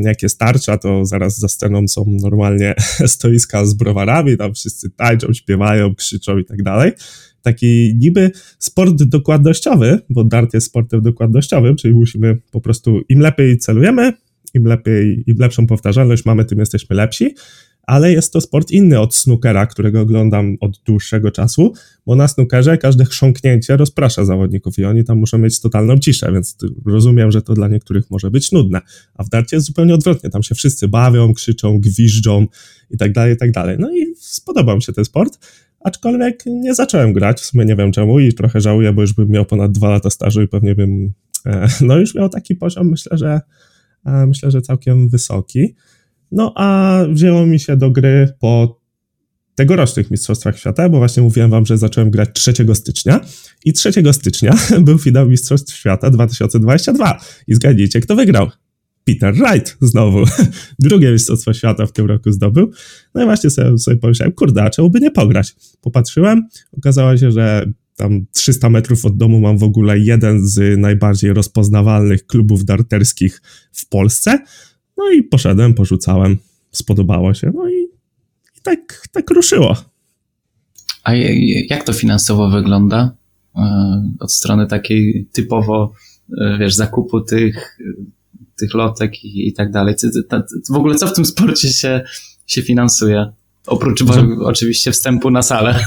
[0.03, 2.75] jak jest tarcza, to zaraz za sceną są normalnie
[3.05, 6.91] stoiska z browarami, tam wszyscy tańczą, śpiewają, krzyczą i tak dalej.
[7.41, 13.57] Taki niby sport dokładnościowy, bo dart jest sportem dokładnościowym, czyli musimy po prostu im lepiej
[13.57, 14.13] celujemy,
[14.53, 17.35] im lepiej, im lepszą powtarzalność mamy, tym jesteśmy lepsi,
[17.87, 21.73] ale jest to sport inny od snookera, którego oglądam od dłuższego czasu,
[22.05, 26.57] bo na snookerze każde chrząknięcie rozprasza zawodników i oni tam muszą mieć totalną ciszę, więc
[26.85, 28.81] rozumiem, że to dla niektórych może być nudne.
[29.13, 32.47] A w darcie jest zupełnie odwrotnie, tam się wszyscy bawią, krzyczą, gwiżdżą
[32.89, 33.77] i tak dalej, i tak dalej.
[33.79, 35.39] No i spodobał mi się ten sport
[35.79, 39.29] aczkolwiek nie zacząłem grać, w sumie nie wiem czemu i trochę żałuję, bo już bym
[39.29, 41.13] miał ponad dwa lata stażu i pewnie bym,
[41.45, 43.41] e, no już miał taki poziom, myślę, że
[44.05, 45.75] e, myślę, że całkiem wysoki.
[46.31, 48.81] No a wzięło mi się do gry po
[49.55, 53.21] tegorocznych Mistrzostwach Świata, bo właśnie mówiłem wam, że zacząłem grać 3 stycznia
[53.65, 54.53] i 3 stycznia
[54.85, 58.49] był finał Mistrzostw Świata 2022 i zgadnijcie, kto wygrał.
[59.03, 60.23] Peter Wright znowu
[60.79, 62.71] drugie Mistrzostwo Świata w tym roku zdobył.
[63.15, 65.55] No i właśnie sobie, sobie pomyślałem, kurde, a czemu by nie pograć?
[65.81, 71.33] Popatrzyłem, okazało się, że tam 300 metrów od domu mam w ogóle jeden z najbardziej
[71.33, 74.39] rozpoznawalnych klubów darterskich w Polsce.
[74.97, 76.37] No i poszedłem, porzucałem,
[76.71, 77.83] spodobało się, no i,
[78.57, 79.75] i tak, tak ruszyło.
[81.03, 81.13] A
[81.69, 83.15] jak to finansowo wygląda?
[83.55, 85.93] E, od strony takiej typowo,
[86.41, 87.77] e, wiesz, zakupu tych
[88.57, 89.95] tych lotek i, i tak dalej.
[90.69, 92.03] W ogóle co w tym sporcie się,
[92.47, 93.31] się finansuje?
[93.67, 94.27] Oprócz że...
[94.41, 95.79] oczywiście wstępu na salę.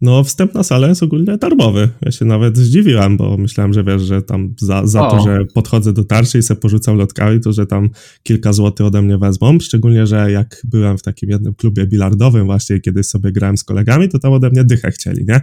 [0.00, 1.88] No, wstęp na salę jest ogólnie darmowy.
[2.02, 5.92] Ja się nawet zdziwiłem, bo myślałem, że wiesz, że tam za, za to, że podchodzę
[5.92, 7.90] do tarczy i sobie porzucam lotkami, to że tam
[8.22, 9.60] kilka złotych ode mnie wezmą.
[9.60, 14.08] Szczególnie, że jak byłem w takim jednym klubie bilardowym właśnie, kiedyś sobie grałem z kolegami,
[14.08, 15.40] to tam ode mnie dychę chcieli, nie?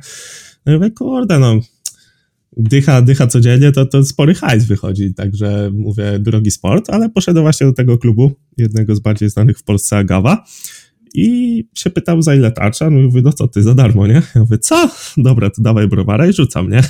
[0.65, 1.59] No i mówię, kurde, no
[2.57, 7.67] dycha, dycha codziennie, to, to spory hajs wychodzi, także mówię, drogi sport, ale poszedłem właśnie
[7.67, 10.45] do tego klubu, jednego z bardziej znanych w Polsce, Agawa,
[11.19, 14.21] i się pytał, za ile tarcza, no i mówię, no co ty, za darmo, nie?
[14.35, 14.89] Ja mówię, co?
[15.17, 16.81] Dobra, to dawaj browara i rzucam, nie?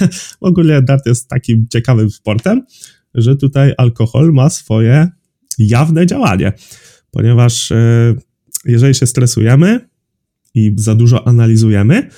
[0.41, 2.65] W ogóle dart jest takim ciekawym sportem,
[3.13, 5.07] że tutaj alkohol ma swoje
[5.57, 6.53] jawne działanie,
[7.11, 8.15] ponieważ e,
[8.65, 9.89] jeżeli się stresujemy
[10.55, 12.09] i za dużo analizujemy,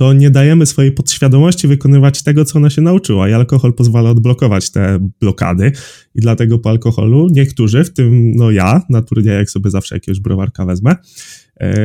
[0.00, 3.28] to nie dajemy swojej podświadomości wykonywać tego, co ona się nauczyła.
[3.28, 5.72] I alkohol pozwala odblokować te blokady.
[6.14, 10.64] I dlatego po alkoholu niektórzy, w tym no ja, na turniejach sobie zawsze jakiegoś browarka
[10.64, 10.96] wezmę,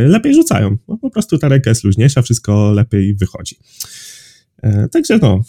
[0.07, 0.77] lepiej rzucają.
[0.87, 3.55] Bo po prostu ta ręka jest luźniejsza, wszystko lepiej wychodzi.
[4.63, 5.41] E, także no,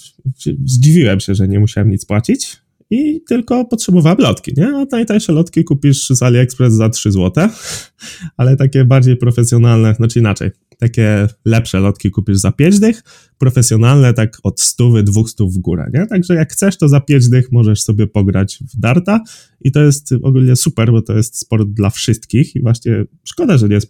[0.64, 2.56] zdziwiłem się, że nie musiałem nic płacić
[2.90, 4.68] i tylko potrzebowałem lotki, nie?
[4.68, 7.48] A najtańsze lotki kupisz z AliExpress za 3 zł,
[8.36, 13.02] ale takie bardziej profesjonalne, znaczy inaczej, takie lepsze lotki kupisz za 5 dych,
[13.38, 16.06] profesjonalne tak od 100, 200 w górę, nie?
[16.06, 19.20] Także jak chcesz, to za 5 dych możesz sobie pograć w darta
[19.60, 23.68] i to jest ogólnie super, bo to jest sport dla wszystkich i właśnie szkoda, że
[23.68, 23.88] nie jest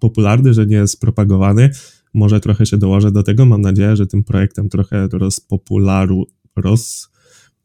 [0.00, 1.70] popularny, że nie jest propagowany.
[2.14, 7.08] Może trochę się dołożę do tego, mam nadzieję, że tym projektem trochę rozpopularu, roz,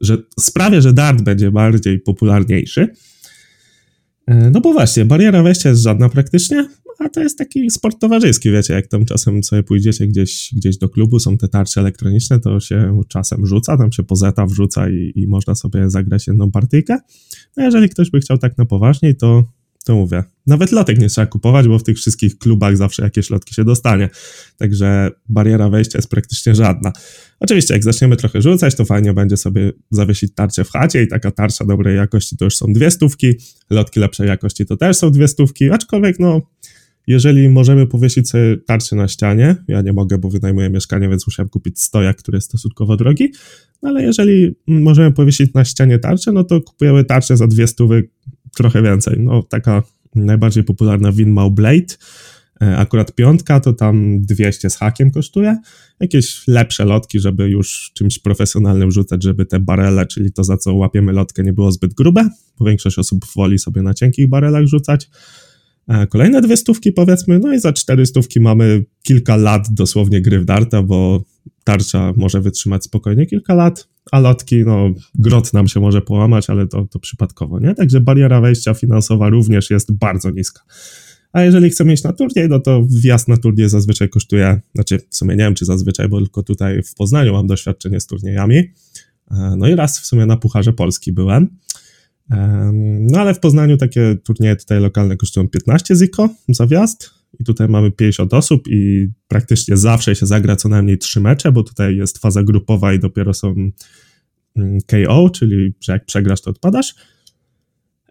[0.02, 2.88] że sprawia, że dart będzie bardziej popularniejszy.
[4.30, 8.52] E, no bo właśnie, bariera wejścia jest żadna praktycznie, a to jest taki sport towarzyski,
[8.52, 12.60] wiecie, jak tam czasem sobie pójdziecie gdzieś, gdzieś do klubu, są te tarcze elektroniczne, to
[12.60, 16.98] się czasem rzuca, tam się pozeta wrzuca i, i można sobie zagrać jedną partyjkę.
[17.58, 19.44] No jeżeli ktoś by chciał tak na poważniej, to,
[19.86, 23.56] to mówię, nawet lotek nie trzeba kupować, bo w tych wszystkich klubach zawsze jakieś lotki
[23.56, 24.10] się dostanie,
[24.58, 26.92] także bariera wejścia jest praktycznie żadna.
[27.40, 31.32] Oczywiście, jak zaczniemy trochę rzucać, to fajnie będzie sobie zawiesić tarczę w chacie i taka
[31.32, 33.34] tarcza dobrej jakości to już są dwie stówki,
[33.70, 36.42] lotki lepszej jakości to też są dwie stówki, aczkolwiek no
[37.10, 41.50] jeżeli możemy powiesić sobie tarczę na ścianie, ja nie mogę, bo wynajmuję mieszkanie, więc musiałem
[41.50, 43.32] kupić stojak, który jest stosunkowo drogi,
[43.82, 48.10] no ale jeżeli możemy powiesić na ścianie tarczę, no to kupujemy tarczę za dwie stówy,
[48.56, 49.20] trochę więcej.
[49.20, 49.84] No taka
[50.16, 51.96] najbardziej popularna Winmau Blade,
[52.62, 55.58] e, akurat piątka to tam 200 z hakiem kosztuje.
[56.00, 60.74] Jakieś lepsze lotki, żeby już czymś profesjonalnym rzucać, żeby te barele, czyli to za co
[60.74, 65.10] łapiemy lotkę nie było zbyt grube, bo większość osób woli sobie na cienkich barelach rzucać.
[66.10, 70.46] Kolejne dwie stówki powiedzmy, no i za cztery stówki mamy kilka lat dosłownie gry w
[70.46, 71.24] darta, bo
[71.64, 76.68] tarcza może wytrzymać spokojnie kilka lat, a lotki, no grot nam się może połamać, ale
[76.68, 77.76] to, to przypadkowo, nie?
[77.76, 80.62] Także bariera wejścia finansowa również jest bardzo niska.
[81.34, 85.16] A jeżeli chcemy iść na turniej, no to wjazd na turniej zazwyczaj kosztuje, znaczy w
[85.16, 88.58] sumie nie wiem czy zazwyczaj, bo tylko tutaj w Poznaniu mam doświadczenie z turniejami.
[89.32, 91.48] E, no i raz w sumie na Pucharze Polski byłem.
[93.00, 97.68] No ale w Poznaniu takie turnieje tutaj lokalne kosztują 15 ziko za wjazd i tutaj
[97.68, 102.18] mamy 50 osób i praktycznie zawsze się zagra co najmniej 3 mecze, bo tutaj jest
[102.18, 103.56] faza grupowa i dopiero są
[104.56, 106.96] mm, KO, czyli że jak przegrasz to odpadasz.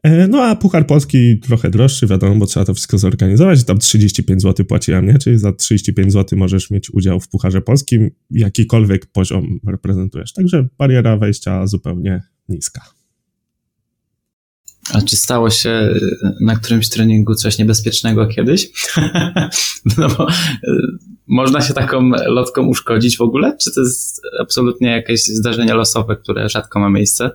[0.03, 3.65] E, no a Puchar Polski trochę droższy, wiadomo, bo trzeba to wszystko zorganizować.
[3.65, 5.19] Tam 35 zł płaciłem, nie?
[5.19, 10.33] Czyli za 35 zł możesz mieć udział w Pucharze Polskim, jakikolwiek poziom reprezentujesz.
[10.33, 12.98] Także bariera wejścia zupełnie niska.
[14.93, 16.01] A czy stało się y,
[16.41, 18.69] na którymś treningu coś niebezpiecznego kiedyś?
[19.99, 23.57] no bo y, można się taką lotką uszkodzić w ogóle?
[23.63, 27.31] Czy to jest absolutnie jakieś zdarzenie losowe, które rzadko ma miejsce?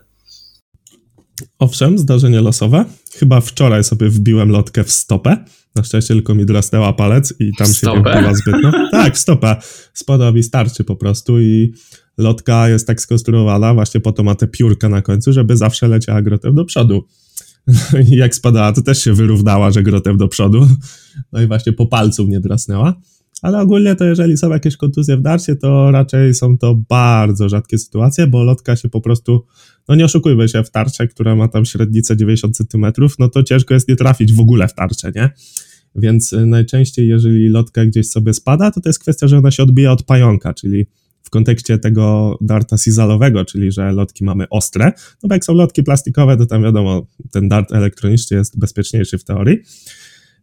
[1.59, 2.85] Owszem, zdarzenie losowe.
[3.19, 5.45] Chyba wczoraj sobie wbiłem lotkę w stopę.
[5.75, 8.71] Na szczęście tylko mi drasnęła palec i tam się nie wbiła zbytnio.
[8.91, 9.55] Tak, w stopę.
[9.93, 11.73] Spoda mi starczy po prostu i
[12.17, 16.21] lotka jest tak skonstruowana, właśnie po to ma te piórka na końcu, żeby zawsze leciała
[16.21, 17.07] grotem do przodu.
[17.67, 20.67] No i jak spadała, to też się wyrównała, że grotem do przodu.
[21.32, 23.02] No i właśnie po palcu mnie drasnęła.
[23.41, 27.78] Ale ogólnie to jeżeli są jakieś kontuzje w darcie, to raczej są to bardzo rzadkie
[27.78, 29.45] sytuacje, bo lotka się po prostu,
[29.88, 32.86] no nie oszukujmy się, w tarczę, która ma tam średnicę 90 cm,
[33.19, 35.30] no to ciężko jest nie trafić w ogóle w tarczę, nie?
[35.95, 39.63] Więc y, najczęściej, jeżeli lotka gdzieś sobie spada, to to jest kwestia, że ona się
[39.63, 40.86] odbija od pająka, czyli
[41.34, 44.91] kontekście tego darta sizalowego, czyli że lotki mamy ostre,
[45.24, 49.24] no bo jak są lotki plastikowe, to tam wiadomo, ten dart elektroniczny jest bezpieczniejszy w
[49.24, 49.58] teorii,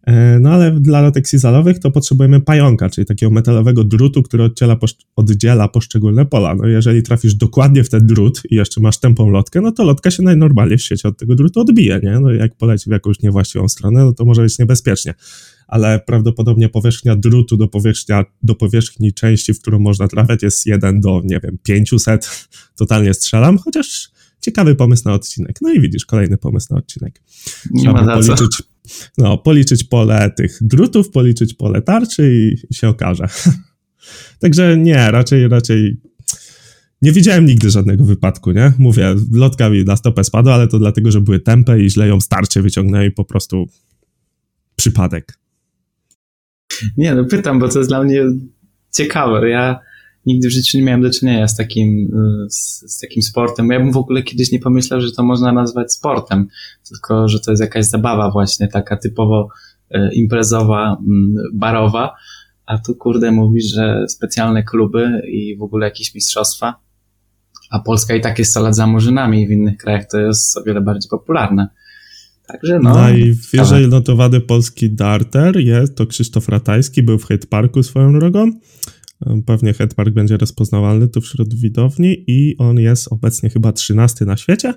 [0.07, 4.77] e, no ale dla lotek sizalowych to potrzebujemy pająka, czyli takiego metalowego drutu, który oddziela,
[5.17, 6.55] oddziela poszczególne pola.
[6.55, 10.11] No jeżeli trafisz dokładnie w ten drut i jeszcze masz tępą lotkę, no to lotka
[10.11, 12.21] się najnormalniej w świecie od tego drutu odbije, nie?
[12.21, 15.15] No jak poleci w jakąś niewłaściwą stronę, no to może być niebezpiecznie
[15.71, 21.01] ale prawdopodobnie powierzchnia drutu do, powierzchnia, do powierzchni części, w którą można trafiać jest 1
[21.01, 22.49] do, nie wiem, 500.
[22.77, 25.57] Totalnie strzelam, chociaż ciekawy pomysł na odcinek.
[25.63, 27.23] No i widzisz, kolejny pomysł na odcinek.
[27.71, 28.63] Nie Trzeba ma policzyć,
[29.19, 33.29] no, policzyć pole tych drutów, policzyć pole tarczy i, i się okaże.
[34.41, 36.01] Także nie, raczej, raczej
[37.03, 38.73] nie widziałem nigdy żadnego wypadku, nie?
[38.79, 42.21] Mówię, lotka mi na stopę spadła, ale to dlatego, że były tempe i źle ją
[42.21, 43.67] starcie wyciągnęli po prostu
[44.77, 45.39] przypadek.
[46.97, 48.23] Nie, no pytam, bo to jest dla mnie
[48.93, 49.51] ciekawe.
[49.51, 49.81] Ja
[50.27, 52.11] nigdy w życiu nie miałem do czynienia z takim,
[52.49, 53.71] z, z, takim sportem.
[53.71, 56.49] Ja bym w ogóle kiedyś nie pomyślał, że to można nazwać sportem,
[56.89, 59.49] tylko że to jest jakaś zabawa właśnie, taka typowo
[59.91, 60.97] e, imprezowa,
[61.53, 62.15] barowa,
[62.67, 66.75] a tu kurde mówisz, że specjalne kluby i w ogóle jakieś mistrzostwa,
[67.71, 70.63] a Polska i tak jest 100 lat za murzynami w innych krajach to jest o
[70.63, 71.69] wiele bardziej popularne.
[72.53, 72.95] Także no.
[72.95, 78.53] Najwyżej notowany polski darter jest to Krzysztof Ratajski, był w Hate Parku swoją drogą.
[79.47, 84.37] Pewnie Head Park będzie rozpoznawalny tu wśród widowni i on jest obecnie chyba 13 na
[84.37, 84.75] świecie,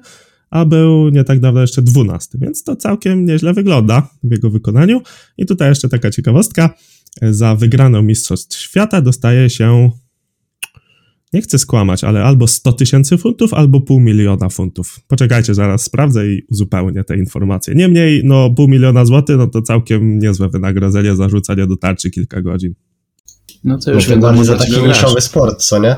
[0.50, 5.02] a był nie tak dawno jeszcze 12, więc to całkiem nieźle wygląda w jego wykonaniu.
[5.38, 6.76] I tutaj jeszcze taka ciekawostka.
[7.22, 9.92] Za wygraną Mistrzostw Świata dostaje się
[11.34, 15.00] nie chcę skłamać, ale albo 100 tysięcy funtów, albo pół miliona funtów.
[15.08, 17.76] Poczekajcie, zaraz sprawdzę i uzupełnię te informacje.
[17.76, 22.42] Niemniej, no pół miliona złotych, no to całkiem niezłe wynagrodzenie za rzucanie do tarczy kilka
[22.42, 22.74] godzin.
[23.64, 25.96] No to już bardziej za taki niszowy sport, co nie?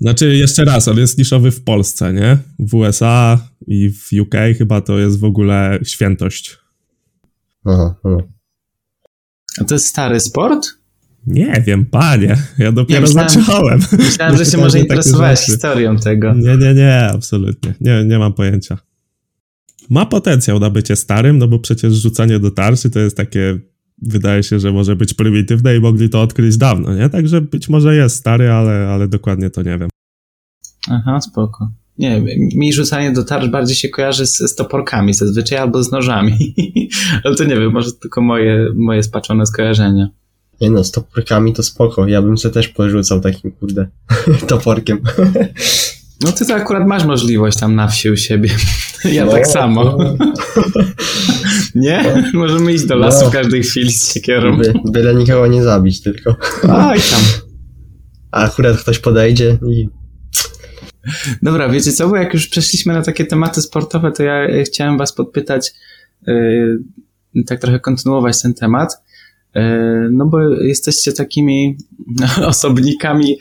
[0.00, 2.38] Znaczy, jeszcze raz, on jest niszowy w Polsce, nie?
[2.58, 6.58] W USA i w UK chyba to jest w ogóle świętość.
[7.64, 8.18] Aha, aha.
[9.60, 10.81] A to jest stary sport?
[11.26, 12.36] Nie wiem, panie.
[12.58, 13.80] Ja dopiero ja myślałem, zacząłem.
[13.98, 16.34] Myślałem, że się może interesowałeś historią tego.
[16.34, 17.74] Nie, nie, nie, absolutnie.
[17.80, 18.78] Nie, nie mam pojęcia.
[19.90, 23.58] Ma potencjał na bycie starym, no bo przecież rzucanie do tarczy to jest takie,
[24.02, 27.08] wydaje się, że może być prymitywne i mogli to odkryć dawno, nie?
[27.08, 29.88] Także być może jest stary, ale, ale dokładnie to nie wiem.
[30.90, 31.70] Aha, spoko.
[31.98, 32.22] Nie,
[32.56, 36.54] mi rzucanie do tarcz bardziej się kojarzy z, z toporkami zazwyczaj albo z nożami.
[37.24, 40.08] ale to nie wiem, może tylko moje, moje spaczone skojarzenia.
[40.62, 42.08] Nie no, z toporkami to spoko.
[42.08, 43.86] Ja bym sobie też porzucał takim, kurde,
[44.48, 45.00] toporkiem.
[46.20, 48.50] No ty to akurat masz możliwość tam na wsi u siebie.
[49.04, 49.84] Ja no, tak samo.
[49.84, 50.16] No.
[51.74, 52.02] nie?
[52.32, 52.40] No.
[52.40, 53.30] Możemy iść do lasu no.
[53.30, 54.56] w każdej chwili z siekierą.
[54.56, 56.36] By, byle nikogo nie zabić tylko.
[56.62, 57.20] Aj tam.
[58.30, 59.88] A akurat ktoś podejdzie i...
[61.42, 65.12] Dobra, wiecie co, bo jak już przeszliśmy na takie tematy sportowe, to ja chciałem was
[65.12, 65.72] podpytać
[66.26, 66.78] yy,
[67.46, 69.02] tak trochę kontynuować ten temat,
[70.10, 71.76] no bo jesteście takimi
[72.46, 73.38] osobnikami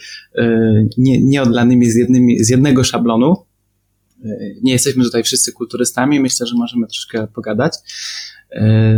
[0.98, 3.36] nie, nieodlanymi z, jednymi, z jednego szablonu.
[4.64, 7.74] Nie jesteśmy tutaj wszyscy kulturystami, myślę, że możemy troszkę pogadać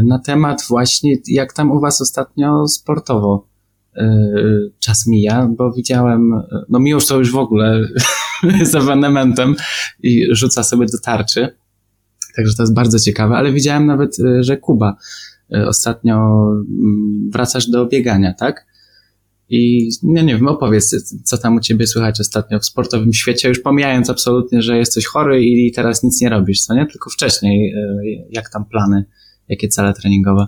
[0.03, 3.47] na temat właśnie, jak tam u was ostatnio sportowo
[4.79, 7.87] czas mija, bo widziałem, no Miłosz to już w ogóle
[8.71, 9.55] z ewenementem
[10.03, 11.57] i rzuca sobie do tarczy.
[12.35, 14.95] Także to jest bardzo ciekawe, ale widziałem nawet, że Kuba
[15.67, 18.65] ostatnio mm, wracasz do biegania, tak?
[19.49, 23.59] I no nie wiem, opowiedz, co tam u ciebie słychać ostatnio w sportowym świecie, już
[23.59, 26.85] pomijając absolutnie, że jesteś chory i teraz nic nie robisz, co nie?
[26.85, 29.05] Tylko wcześniej, y, jak tam plany,
[29.49, 30.47] jakie cele treningowe?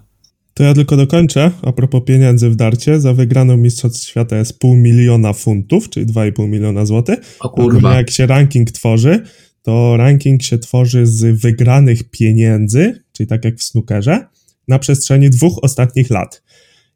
[0.53, 1.51] To ja tylko dokończę.
[1.61, 6.47] A propos pieniędzy w darcie, za wygraną Mistrzostw Świata jest pół miliona funtów, czyli 2,5
[6.47, 7.19] miliona złotych.
[7.39, 7.95] O kurwa.
[7.95, 9.23] jak się ranking tworzy,
[9.61, 14.27] to ranking się tworzy z wygranych pieniędzy, czyli tak jak w snookerze,
[14.67, 16.43] na przestrzeni dwóch ostatnich lat.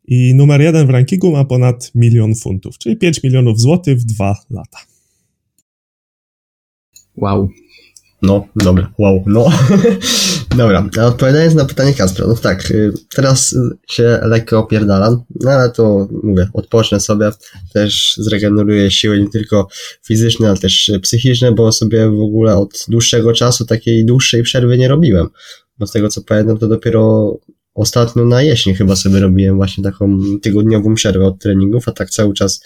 [0.07, 4.35] I numer jeden w rankingu ma ponad milion funtów, czyli 5 milionów złotych w dwa
[4.49, 4.77] lata.
[7.15, 7.49] Wow.
[8.21, 9.51] No, dobra, wow, no.
[10.57, 13.55] dobra, a odpowiadając na pytanie Kaspra, no tak, y, teraz
[13.89, 17.31] się lekko opierdalam, no ale to mówię, odpocznę sobie,
[17.73, 19.67] też zregeneruję siły nie tylko
[20.05, 24.87] fizyczne, ale też psychiczne, bo sobie w ogóle od dłuższego czasu takiej dłuższej przerwy nie
[24.87, 25.27] robiłem.
[25.77, 27.33] Bo z tego co pamiętam, to dopiero
[27.73, 32.33] ostatnio na jesień chyba sobie robiłem właśnie taką tygodniową przerwę od treningów, a tak cały
[32.33, 32.61] czas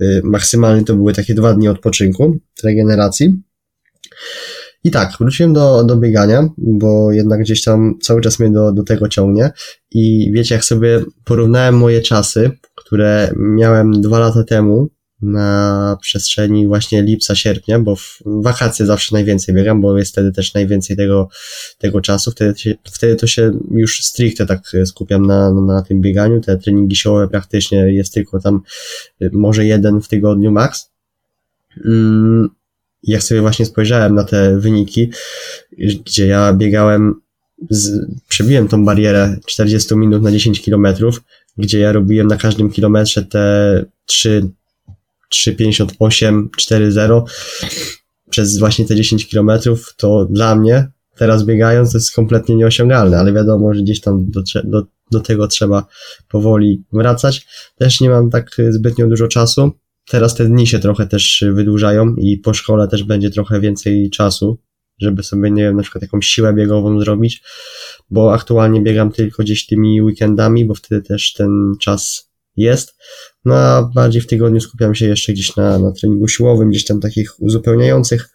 [0.00, 3.42] y, maksymalnie to były takie dwa dni odpoczynku, regeneracji.
[4.84, 8.82] I tak, wróciłem do, do biegania, bo jednak gdzieś tam cały czas mnie do, do
[8.82, 9.50] tego ciągnie.
[9.90, 14.88] I wiecie, jak sobie porównałem moje czasy, które miałem dwa lata temu
[15.24, 20.54] na przestrzeni właśnie lipca, sierpnia, bo w wakacje zawsze najwięcej biegam, bo jest wtedy też
[20.54, 21.28] najwięcej tego,
[21.78, 22.30] tego czasu.
[22.30, 26.40] Wtedy, się, wtedy to się już stricte tak skupiam na, na tym bieganiu.
[26.40, 28.60] Te treningi siłowe praktycznie jest tylko tam
[29.32, 30.90] może jeden w tygodniu max.
[31.84, 32.48] Mm,
[33.02, 35.10] jak sobie właśnie spojrzałem na te wyniki,
[36.06, 37.14] gdzie ja biegałem,
[37.70, 41.22] z, przebiłem tą barierę 40 minut na 10 kilometrów,
[41.56, 44.48] gdzie ja robiłem na każdym kilometrze te 3,
[45.34, 47.22] 3,58, 4,0
[48.30, 53.32] przez właśnie te 10 kilometrów, to dla mnie teraz biegając to jest kompletnie nieosiągalne, ale
[53.32, 55.86] wiadomo, że gdzieś tam do, do, do tego trzeba
[56.28, 57.46] powoli wracać.
[57.78, 59.72] Też nie mam tak zbytnio dużo czasu,
[60.08, 64.58] teraz te dni się trochę też wydłużają i po szkole też będzie trochę więcej czasu,
[64.98, 67.42] żeby sobie, nie wiem, na przykład jakąś siłę biegową zrobić,
[68.10, 72.96] bo aktualnie biegam tylko gdzieś tymi weekendami, bo wtedy też ten czas jest.
[73.44, 77.00] No a bardziej w tygodniu skupiam się jeszcze gdzieś na, na treningu siłowym, gdzieś tam
[77.00, 78.28] takich uzupełniających.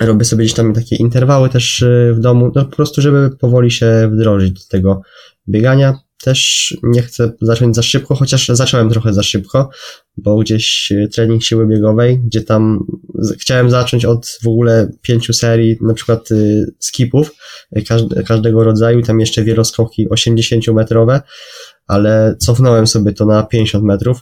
[0.00, 3.70] Robię sobie gdzieś tam takie interwały też y, w domu, no po prostu, żeby powoli
[3.70, 5.02] się wdrożyć do tego
[5.48, 9.70] biegania też nie chcę zacząć za szybko, chociaż zacząłem trochę za szybko,
[10.16, 12.86] bo gdzieś e, trening siły biegowej, gdzie tam
[13.38, 16.34] chciałem zacząć od w ogóle pięciu serii, na przykład e,
[16.78, 17.30] skipów
[18.26, 21.20] każdego rodzaju, tam jeszcze wieloskoki 80-metrowe,
[21.86, 24.20] ale cofnąłem sobie to na 50 metrów,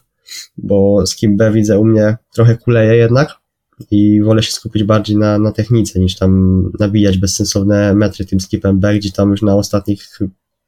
[0.56, 3.40] bo skip B widzę u mnie trochę kuleje jednak
[3.90, 8.80] i wolę się skupić bardziej na, na technice niż tam nabijać bezsensowne metry tym skipem
[8.80, 10.18] B, gdzie tam już na ostatnich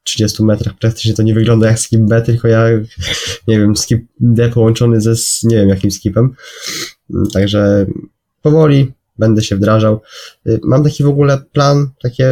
[0.02, 2.83] 30 metrach praktycznie to nie wygląda jak skip B, tylko jak,
[3.48, 6.35] nie wiem, skip D połączony ze, nie wiem, jakim skipem.
[7.33, 7.87] Także
[8.42, 10.00] powoli będę się wdrażał.
[10.46, 12.22] Y, mam taki w ogóle plan, taki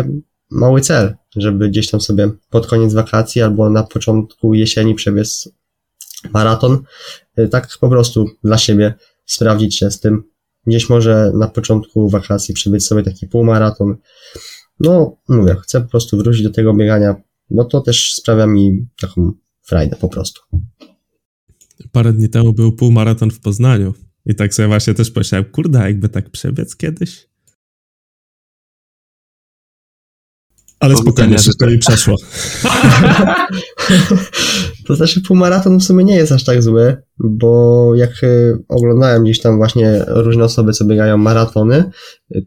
[0.51, 5.49] mały cel, żeby gdzieś tam sobie pod koniec wakacji albo na początku jesieni przebiec
[6.33, 6.79] maraton.
[7.39, 8.95] Y, tak po prostu dla siebie
[9.27, 10.23] sprawdzić się z tym.
[10.67, 13.97] Gdzieś może na początku wakacji przebiec sobie taki półmaraton.
[14.81, 17.15] No, mówię, chcę po prostu wrócić do tego biegania
[17.51, 19.33] no to też sprawia mi taką
[19.63, 20.41] frajdę po prostu.
[21.93, 23.95] Parę dni temu był półmaraton w Poznaniu
[24.27, 27.30] i tak sobie właśnie też pomyślałem, kurde, jakby tak przebiec kiedyś?
[30.81, 32.17] Ale spokojnie, wszystko mi przeszło.
[34.91, 39.41] to znaczy półmaraton w sumie nie jest aż tak zły, bo jak e, oglądałem gdzieś
[39.41, 41.91] tam właśnie różne osoby, co biegają maratony,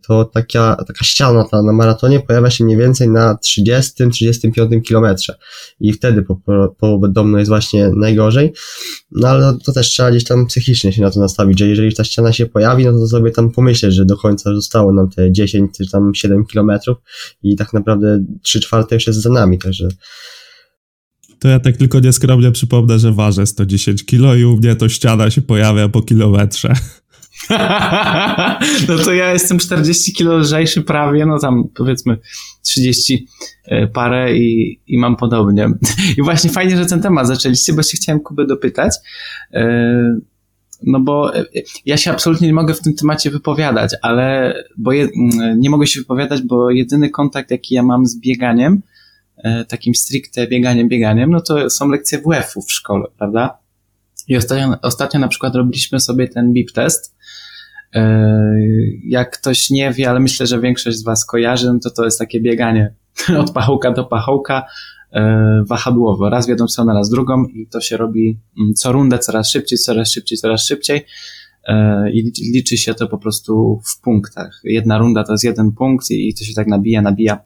[0.07, 5.35] to taka, taka ściana ta na maratonie pojawia się mniej więcej na 30-35 kilometrze.
[5.79, 8.53] I wtedy po, po, podobno jest właśnie najgorzej,
[9.11, 12.03] no ale to też trzeba gdzieś tam psychicznie się na to nastawić, że jeżeli ta
[12.03, 15.71] ściana się pojawi, no to sobie tam pomyśleć, że do końca zostało nam te 10
[15.77, 16.97] czy tam 7 kilometrów
[17.43, 19.87] i tak naprawdę 3 czwarte już jest za nami, także
[21.43, 25.29] to ja tak tylko nieskromnie przypomnę, że ważę 110 kilo i u mnie to ściana
[25.29, 26.73] się pojawia po kilometrze.
[28.87, 32.17] no to ja jestem 40 kilo lżejszy prawie, no tam powiedzmy
[32.61, 33.27] 30
[33.65, 35.69] e, parę i, i mam podobnie.
[36.17, 38.93] I właśnie fajnie, że ten temat zaczęliście, bo się chciałem Kubę dopytać.
[39.53, 40.19] E,
[40.83, 41.45] no bo e,
[41.85, 45.07] ja się absolutnie nie mogę w tym temacie wypowiadać, ale bo je,
[45.57, 48.81] nie mogę się wypowiadać, bo jedyny kontakt, jaki ja mam z bieganiem,
[49.67, 53.57] takim stricte bieganiem, bieganiem, no to są lekcje WF-u w szkole, prawda?
[54.27, 57.15] I ostatnio, ostatnio na przykład robiliśmy sobie ten BIP test.
[57.95, 58.59] E,
[59.05, 62.19] jak ktoś nie wie, ale myślę, że większość z Was kojarzy, no to to jest
[62.19, 62.93] takie bieganie
[63.41, 64.65] od pachołka do pachołka
[65.11, 66.29] e, wahadłowo.
[66.29, 69.79] Raz w jedną stronę, raz drugą i to się robi mm, co rundę coraz szybciej,
[69.79, 71.05] coraz szybciej, coraz szybciej
[71.67, 74.61] e, i liczy się to po prostu w punktach.
[74.63, 77.39] Jedna runda to jest jeden punkt i to się tak nabija, nabija.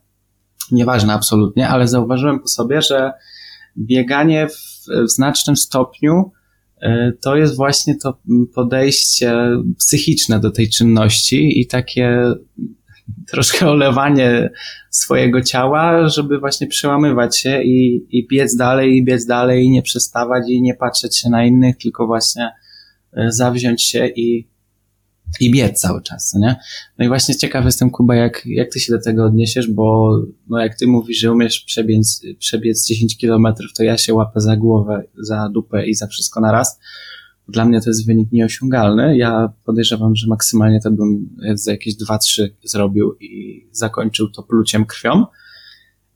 [0.72, 3.12] Nieważne absolutnie, ale zauważyłem po sobie, że
[3.78, 6.32] bieganie w, w znacznym stopniu
[6.82, 8.18] E, to jest właśnie to
[8.56, 9.34] podejście
[9.78, 12.22] psychiczne do tej czynności i takie
[13.28, 14.50] troszkę olewanie
[14.90, 19.82] swojego ciała, żeby właśnie przełamywać się i, i biec dalej, i biec dalej, i nie
[19.82, 22.52] przestawać, i nie patrzeć się na innych, tylko właśnie
[23.14, 24.48] e, zawziąć się i,
[25.40, 26.56] i biec cały czas, nie?
[26.98, 30.18] No i właśnie ciekaw jestem, Kuba, jak, jak ty się do tego odniesiesz, bo
[30.50, 34.58] no jak ty mówisz, że umiesz przebiec, przebiec 10 kilometrów, to ja się łapę za
[34.58, 36.80] głowę, za dupę i za wszystko na raz.
[37.50, 39.18] Dla mnie to jest wynik nieosiągalny.
[39.18, 45.26] Ja podejrzewam, że maksymalnie to bym za jakieś 2-3 zrobił i zakończył to pluciem krwią.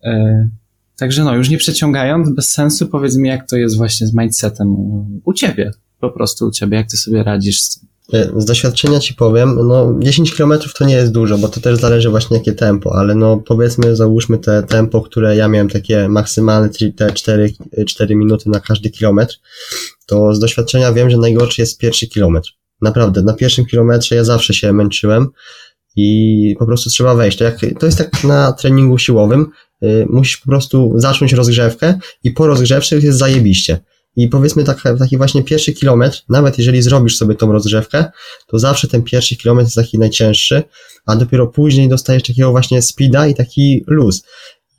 [0.03, 0.49] Yy,
[0.97, 4.75] także no, już nie przeciągając, bez sensu, powiedz mi, jak to jest właśnie z mindsetem
[5.23, 7.90] u ciebie, po prostu u ciebie, jak ty sobie radzisz z tym.
[8.37, 12.09] Z doświadczenia ci powiem, no 10 km to nie jest dużo, bo to też zależy
[12.09, 17.11] właśnie jakie tempo, ale no powiedzmy, załóżmy te tempo, które ja miałem takie maksymalne, te
[17.11, 17.53] 4,
[17.87, 19.35] 4 minuty na każdy kilometr,
[20.05, 22.49] to z doświadczenia wiem, że najgorszy jest pierwszy kilometr.
[22.81, 25.27] Naprawdę, na pierwszym kilometrze ja zawsze się męczyłem
[25.95, 27.37] i po prostu trzeba wejść.
[27.37, 29.47] To, jak, to jest tak na treningu siłowym,
[29.81, 33.79] yy, musisz po prostu zacząć rozgrzewkę i po rozgrzewce jest zajebiście.
[34.15, 38.05] I powiedzmy tak, taki właśnie pierwszy kilometr, nawet jeżeli zrobisz sobie tą rozgrzewkę,
[38.47, 40.63] to zawsze ten pierwszy kilometr jest taki najcięższy,
[41.05, 44.23] a dopiero później dostajesz takiego właśnie speeda i taki luz.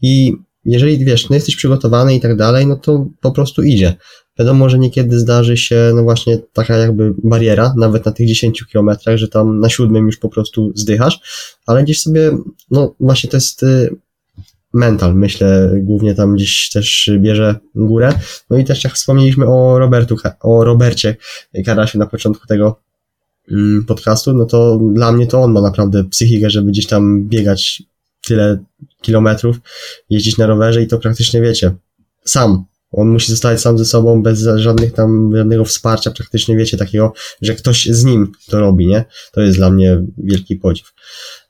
[0.03, 3.95] I jeżeli wiesz, no jesteś przygotowany i tak dalej, no to po prostu idzie.
[4.39, 9.17] Wiadomo, że niekiedy zdarzy się, no właśnie taka jakby bariera, nawet na tych 10 kilometrach,
[9.17, 11.21] że tam na siódmym już po prostu zdychasz,
[11.67, 12.39] ale gdzieś sobie,
[12.71, 13.97] no właśnie to jest y,
[14.73, 18.13] mental, myślę, głównie tam gdzieś też bierze górę.
[18.51, 21.17] No i też jak wspomnieliśmy o Robertu, o Robercie
[21.65, 22.81] Karasiu na początku tego
[23.51, 27.83] mm, podcastu, no to dla mnie to on ma naprawdę psychikę, żeby gdzieś tam biegać
[28.27, 28.59] tyle
[29.01, 29.57] kilometrów,
[30.11, 31.75] jeździć na rowerze i to praktycznie wiecie,
[32.25, 32.65] sam.
[32.93, 37.13] On musi zostać sam ze sobą, bez żadnych tam, żadnego wsparcia, praktycznie wiecie, takiego,
[37.43, 39.05] że ktoś z nim to robi, nie?
[39.33, 40.93] To jest dla mnie wielki podziw.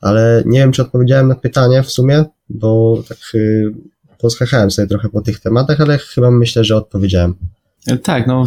[0.01, 2.25] Ale nie wiem, czy odpowiedziałem na pytanie w sumie,
[2.55, 3.73] bo tak y,
[4.19, 7.35] poskakałem sobie trochę po tych tematach, ale chyba myślę, że odpowiedziałem.
[8.03, 8.47] Tak, no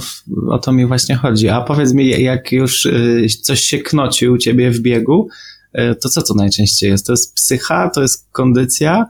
[0.50, 1.50] o to mi właśnie chodzi.
[1.50, 5.28] A powiedz mi, jak już y, coś się knoci u ciebie w biegu,
[5.80, 7.06] y, to co to najczęściej jest?
[7.06, 9.06] To jest psycha, to jest kondycja,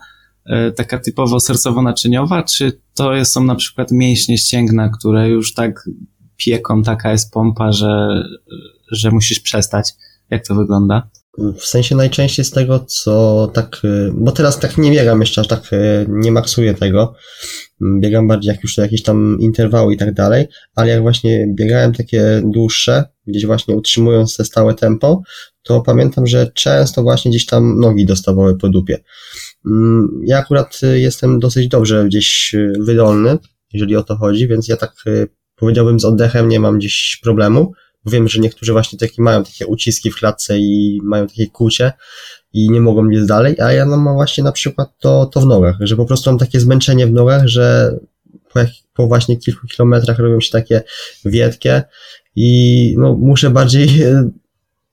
[0.75, 5.89] taka typowo sercowo-naczyniowa, czy to są na przykład mięśnie ścięgna, które już tak
[6.37, 8.23] pieką, taka jest pompa, że,
[8.91, 9.93] że musisz przestać?
[10.29, 11.09] Jak to wygląda?
[11.37, 15.47] W sensie najczęściej z tego, co tak, y, bo teraz tak nie biegam jeszcze, aż
[15.47, 17.15] tak y, nie maksuję tego.
[17.99, 22.41] Biegam bardziej jak już jakieś tam interwały i tak dalej, ale jak właśnie biegałem takie
[22.45, 25.21] dłuższe, gdzieś właśnie utrzymując te stałe tempo,
[25.63, 28.99] to pamiętam, że często właśnie gdzieś tam nogi dostawały po dupie.
[29.65, 33.37] Mm, ja akurat y, jestem dosyć dobrze gdzieś wydolny,
[33.73, 34.93] jeżeli o to chodzi, więc ja tak
[35.55, 37.73] powiedziałbym z oddechem nie mam gdzieś problemu
[38.05, 41.93] wiem, że niektórzy właśnie takie mają takie uciski w klatce i mają takie kucie
[42.53, 45.45] i nie mogą biec dalej, a ja no mam właśnie na przykład to, to w
[45.45, 47.95] nogach, że po prostu mam takie zmęczenie w nogach, że
[48.53, 50.83] po, jak, po właśnie kilku kilometrach robią się takie
[51.25, 51.83] wietkie
[52.35, 53.89] i no muszę bardziej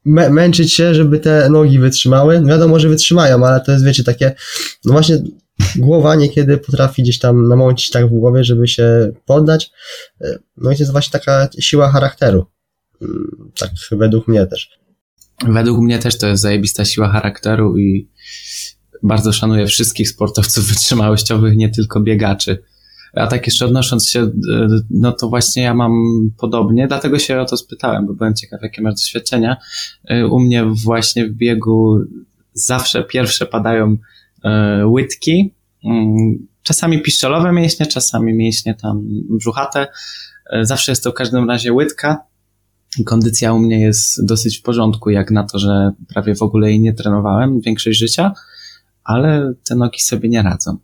[0.04, 2.40] mę męczyć się, żeby te nogi wytrzymały.
[2.40, 4.34] No wiadomo, że wytrzymają, ale to jest, wiecie, takie,
[4.84, 5.22] no właśnie
[5.76, 9.70] głowa niekiedy potrafi gdzieś tam namącić tak w głowie, żeby się poddać.
[10.56, 12.46] No i to jest właśnie taka siła charakteru.
[13.58, 14.70] Tak według mnie też.
[15.48, 18.08] Według mnie też to jest zajebista siła charakteru i
[19.02, 22.62] bardzo szanuję wszystkich sportowców wytrzymałościowych, nie tylko biegaczy.
[23.14, 24.30] A tak jeszcze odnosząc się,
[24.90, 25.92] no to właśnie ja mam
[26.38, 29.56] podobnie, dlatego się o to spytałem, bo byłem ciekaw, jakie masz doświadczenia.
[30.30, 31.98] U mnie właśnie w biegu
[32.52, 33.96] zawsze pierwsze padają
[34.84, 39.86] łydki, mm, czasami piszczelowe mięśnie, czasami mięśnie tam brzuchate.
[40.62, 42.18] Zawsze jest to w każdym razie łydka,
[43.06, 46.80] kondycja u mnie jest dosyć w porządku, jak na to, że prawie w ogóle jej
[46.80, 48.32] nie trenowałem większość życia,
[49.04, 50.76] ale te nogi sobie nie radzą.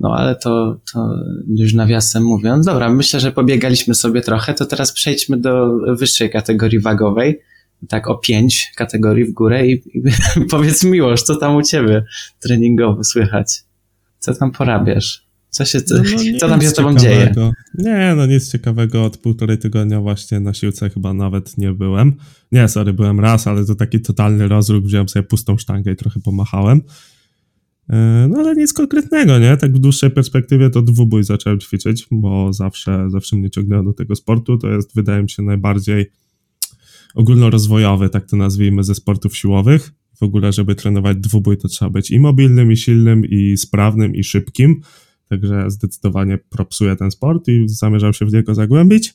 [0.00, 1.14] No ale to, to
[1.48, 5.68] już nawiasem mówiąc, dobra, myślę, że pobiegaliśmy sobie trochę, to teraz przejdźmy do
[5.98, 7.40] wyższej kategorii wagowej,
[7.88, 10.02] tak o pięć kategorii w górę i, i
[10.50, 12.04] powiedz Miłosz, co tam u ciebie
[12.40, 13.64] treningowo słychać?
[14.18, 15.25] Co tam porabiasz?
[15.56, 17.34] Co się, co, no, no co tam się z tobą dzieje?
[17.78, 19.04] Nie, no nic ciekawego.
[19.04, 22.12] Od półtorej tygodnia właśnie na siłce chyba nawet nie byłem.
[22.52, 24.84] Nie, sorry, byłem raz, ale to taki totalny rozruch.
[24.84, 26.80] Wziąłem sobie pustą sztangę i trochę pomachałem.
[27.90, 29.56] E, no ale nic konkretnego, nie?
[29.56, 34.16] Tak w dłuższej perspektywie to dwubój zacząłem ćwiczyć, bo zawsze, zawsze mnie ciągnęło do tego
[34.16, 34.58] sportu.
[34.58, 36.10] To jest, wydaje mi się, najbardziej
[37.14, 39.92] ogólnorozwojowy, tak to nazwijmy, ze sportów siłowych.
[40.18, 44.24] W ogóle, żeby trenować dwubój, to trzeba być i mobilnym, i silnym, i sprawnym, i
[44.24, 44.80] szybkim.
[45.28, 49.14] Także zdecydowanie propsuję ten sport i zamierzam się w niego zagłębić.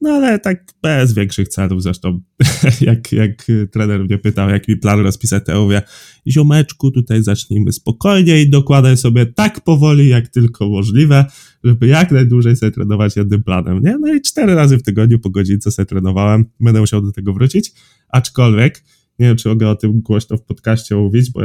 [0.00, 2.20] No ale tak bez większych celów zresztą,
[2.80, 5.82] jak, jak trener mnie pytał, jaki plan rozpisać, to ja mówię,
[6.28, 11.24] ziomeczku, tutaj zacznijmy spokojnie i dokładaj sobie tak powoli, jak tylko możliwe,
[11.64, 13.98] żeby jak najdłużej sobie trenować jednym planem, nie?
[14.00, 17.72] No i cztery razy w tygodniu po godzince sobie trenowałem, będę musiał do tego wrócić,
[18.08, 18.84] aczkolwiek
[19.20, 21.40] nie wiem, czy mogę o tym głośno w podcaście mówić, bo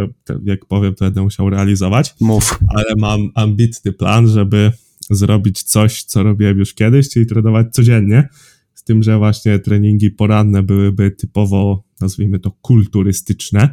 [0.45, 2.15] jak powiem, to będę musiał realizować.
[2.21, 2.59] Mów.
[2.67, 4.71] Ale mam ambitny plan, żeby
[5.09, 8.29] zrobić coś, co robiłem już kiedyś, czyli trenować codziennie.
[8.73, 13.69] Z tym, że właśnie treningi poranne byłyby typowo, nazwijmy to, kulturystyczne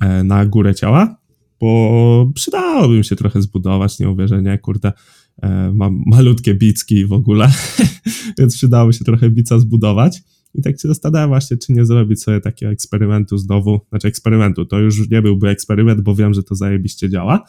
[0.00, 1.16] e, na górę ciała,
[1.60, 4.92] bo przydałoby mi się trochę zbudować, nie mówię, że nie, kurde,
[5.42, 7.52] e, mam malutkie bicki w ogóle,
[8.38, 10.22] więc przydałoby się trochę bica zbudować.
[10.54, 14.78] I tak się zastanawiam właśnie, czy nie zrobić sobie takiego eksperymentu znowu, znaczy eksperymentu, to
[14.78, 17.44] już nie byłby eksperyment, bo wiem, że to zajebiście działa,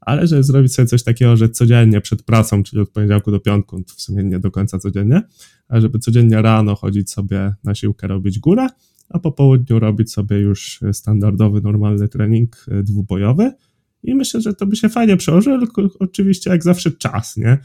[0.00, 3.82] ale że zrobić sobie coś takiego, że codziennie przed pracą, czyli od poniedziałku do piątku,
[3.96, 5.22] w sumie nie do końca codziennie,
[5.68, 8.66] ale żeby codziennie rano chodzić sobie na siłkę, robić górę,
[9.08, 13.52] a po południu robić sobie już standardowy, normalny trening e, dwubojowy
[14.02, 17.58] i myślę, że to by się fajnie przełożyło, tylko oczywiście jak zawsze czas, nie?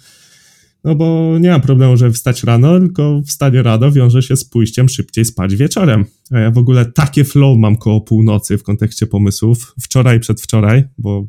[0.84, 4.90] No bo nie mam problemu, żeby wstać rano, tylko wstanie rano wiąże się z pójściem
[4.90, 6.06] szybciej spać wieczorem.
[6.32, 9.74] A ja w ogóle takie flow mam koło północy w kontekście pomysłów.
[9.82, 11.28] Wczoraj, przedwczoraj, bo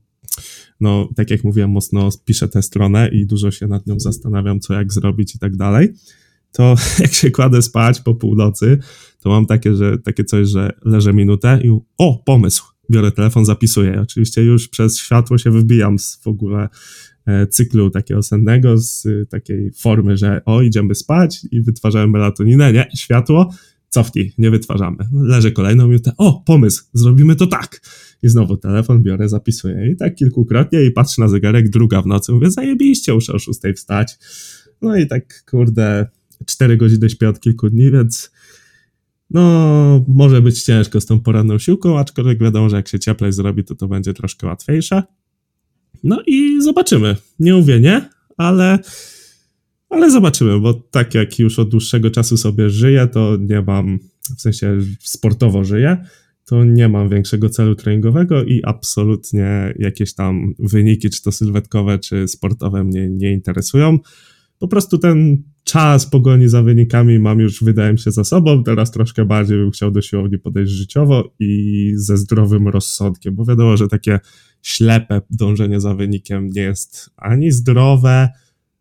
[0.80, 4.74] no, tak jak mówiłem, mocno piszę tę stronę i dużo się nad nią zastanawiam, co
[4.74, 5.92] jak zrobić i tak dalej.
[6.52, 8.78] To jak się kładę spać po północy,
[9.20, 12.64] to mam takie, że, takie coś, że leżę minutę i o, pomysł.
[12.90, 14.00] Biorę telefon, zapisuję.
[14.02, 16.68] Oczywiście już przez światło się wybijam z w ogóle
[17.50, 23.50] cyklu takiego sennego, z takiej formy, że o, idziemy spać i wytwarzamy melatoninę, nie, światło,
[23.88, 24.96] cofnij, nie wytwarzamy.
[25.12, 27.80] Leży kolejną minutę, o, pomysł, zrobimy to tak.
[28.22, 32.32] I znowu telefon biorę, zapisuję i tak kilkukrotnie i patrzę na zegarek, druga w nocy,
[32.32, 34.18] mówię, zajebiście, muszę o szóstej wstać.
[34.82, 36.06] No i tak, kurde,
[36.46, 38.30] cztery godziny śpię od kilku dni, więc
[39.30, 43.64] no, może być ciężko z tą poranną siłką, aczkolwiek wiadomo, że jak się cieplej zrobi,
[43.64, 45.02] to to będzie troszkę łatwiejsze.
[46.02, 47.16] No i zobaczymy.
[47.38, 48.78] Nie mówię nie, ale,
[49.90, 53.98] ale zobaczymy, bo tak jak już od dłuższego czasu sobie żyję, to nie mam,
[54.38, 56.04] w sensie sportowo żyję,
[56.44, 62.28] to nie mam większego celu treningowego i absolutnie jakieś tam wyniki, czy to sylwetkowe, czy
[62.28, 63.98] sportowe mnie nie interesują.
[64.58, 68.64] Po prostu ten czas pogoni za wynikami mam już, wydaje mi się, za sobą.
[68.64, 73.76] Teraz troszkę bardziej bym chciał do siłowni podejść życiowo i ze zdrowym rozsądkiem, bo wiadomo,
[73.76, 74.20] że takie
[74.64, 78.28] ślepe dążenie za wynikiem nie jest ani zdrowe,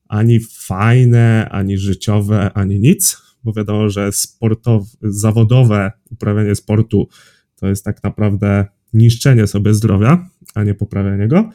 [0.07, 7.07] ani fajne, ani życiowe, ani nic, bo wiadomo, że sportowe, zawodowe uprawianie sportu
[7.55, 11.49] to jest tak naprawdę niszczenie sobie zdrowia, a nie poprawianie go.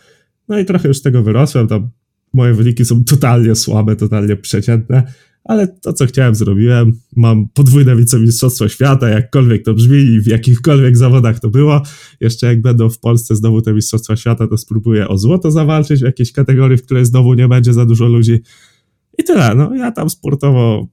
[0.49, 1.91] No i trochę już z tego wyrosłem, tam
[2.33, 5.12] moje wyniki są totalnie słabe, totalnie przeciętne,
[5.49, 6.92] ale to, co chciałem, zrobiłem.
[7.16, 11.82] Mam podwójne wicemistrzostwo świata, jakkolwiek to brzmi i w jakichkolwiek zawodach to było.
[12.20, 16.05] Jeszcze jak będą w Polsce znowu te mistrzostwa świata, to spróbuję o złoto zawalczyć w
[16.05, 18.40] jakiejś kategorii, w której znowu nie będzie za dużo ludzi.
[19.18, 19.55] I tyle.
[19.55, 20.88] No, ja tam sportowo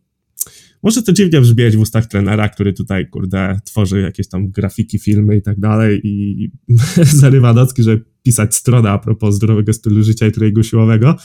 [0.83, 5.37] może to dziwnie brzmieć w ustach trenera, który tutaj, kurde, tworzy jakieś tam grafiki, filmy
[5.37, 6.51] i tak dalej i
[7.21, 11.15] zarywa nocki, żeby pisać stronę a propos zdrowego stylu życia i treningu siłowego,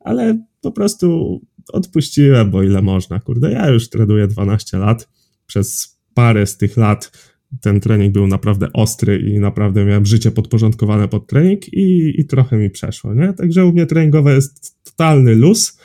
[0.00, 1.40] ale po prostu
[1.72, 3.20] odpuściłem, bo ile można.
[3.20, 5.08] Kurde, ja już trenuję 12 lat.
[5.46, 7.10] Przez parę z tych lat
[7.60, 12.56] ten trening był naprawdę ostry i naprawdę miałem życie podporządkowane pod trening i, i trochę
[12.56, 13.32] mi przeszło, nie?
[13.32, 15.78] Także u mnie treningowe jest totalny luz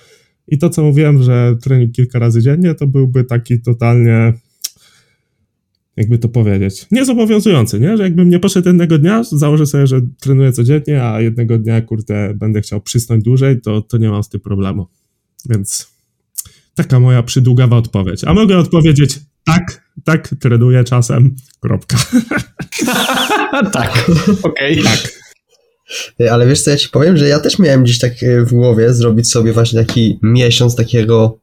[0.48, 4.34] i to, co mówiłem, że trening kilka razy dziennie, to byłby taki totalnie
[5.98, 7.98] jakby to powiedzieć, niezobowiązujący, nie?
[7.98, 12.34] Że jakbym nie poszedł jednego dnia, założę sobie, że trenuję codziennie, a jednego dnia, kurde,
[12.36, 14.88] będę chciał przysnąć dłużej, to, to nie mam z tym problemu.
[15.46, 15.88] Więc
[16.76, 18.24] taka moja przydługawa odpowiedź.
[18.24, 21.98] A mogę odpowiedzieć tak, tak, trenuję czasem, kropka.
[23.74, 24.12] tak,
[24.44, 24.80] okej.
[24.80, 24.84] Okay.
[24.84, 25.20] Tak.
[26.32, 28.14] Ale wiesz co, ja ci powiem, że ja też miałem gdzieś tak
[28.46, 31.40] w głowie zrobić sobie właśnie taki miesiąc takiego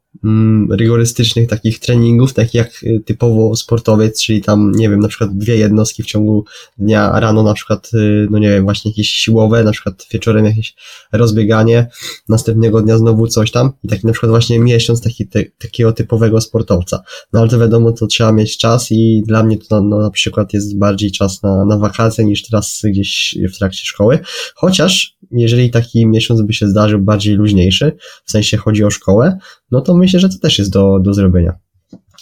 [0.71, 5.57] rygorystycznych takich treningów, takich jak y, typowo sportowiec, czyli tam, nie wiem, na przykład dwie
[5.57, 6.45] jednostki w ciągu
[6.79, 10.75] dnia, rano na przykład, y, no nie wiem, właśnie jakieś siłowe, na przykład wieczorem jakieś
[11.13, 11.89] rozbieganie,
[12.29, 16.41] następnego dnia znowu coś tam i taki na przykład właśnie miesiąc taki, te, takiego typowego
[16.41, 17.03] sportowca.
[17.33, 20.53] No ale to wiadomo, to trzeba mieć czas i dla mnie to no, na przykład
[20.53, 24.19] jest bardziej czas na, na wakacje niż teraz gdzieś w trakcie szkoły,
[24.55, 27.93] chociaż jeżeli taki miesiąc by się zdarzył bardziej luźniejszy,
[28.25, 29.39] w sensie chodzi o szkołę,
[29.71, 31.59] no to myślę, że to też jest do, do zrobienia.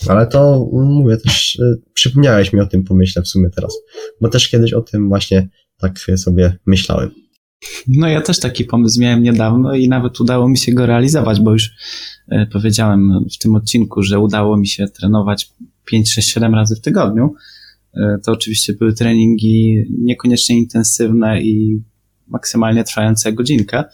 [0.08, 3.74] Ale to mówię też, y, przypomniałeś mi o tym pomyślę w sumie teraz,
[4.20, 7.10] bo też kiedyś o tym właśnie tak sobie myślałem.
[7.88, 11.52] No ja też taki pomysł miałem niedawno i nawet udało mi się go realizować, bo
[11.52, 11.70] już
[12.32, 15.52] y, powiedziałem w tym odcinku, że udało mi się trenować
[15.84, 17.34] 5, 6, 7 razy w tygodniu.
[17.96, 21.82] Y, to oczywiście były treningi niekoniecznie intensywne i
[22.26, 23.84] maksymalnie trwające godzinkę,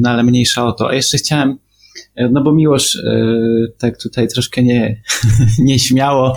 [0.00, 0.88] no ale mniejsza o to.
[0.88, 1.69] A jeszcze chciałem E,
[2.16, 3.32] no bo Miłosz e,
[3.78, 5.02] tak tutaj troszkę nie,
[5.58, 6.36] nieśmiało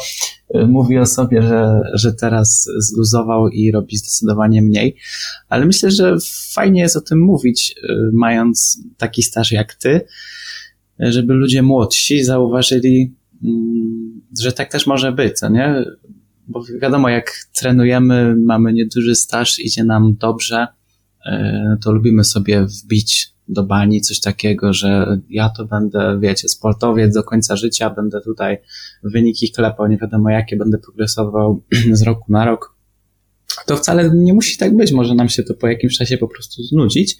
[0.53, 4.97] e, mówi o sobie, że, że teraz zluzował i robi zdecydowanie mniej,
[5.49, 6.15] ale myślę, że
[6.53, 7.75] fajnie jest o tym mówić,
[8.13, 10.01] mając taki staż jak ty,
[10.99, 15.85] żeby ludzie młodsi zauważyli, mm, że tak też może być, co nie?
[16.47, 20.67] Bo wiadomo, jak trenujemy, mamy nieduży staż, idzie nam dobrze,
[21.83, 27.23] to lubimy sobie wbić do bani, coś takiego, że ja to będę, wiecie, sportowiec do
[27.23, 28.57] końca życia, będę tutaj
[29.03, 32.75] wyniki klepał, nie wiadomo jakie, będę progresował z roku na rok.
[33.65, 36.63] To wcale nie musi tak być, może nam się to po jakimś czasie po prostu
[36.63, 37.17] znudzić,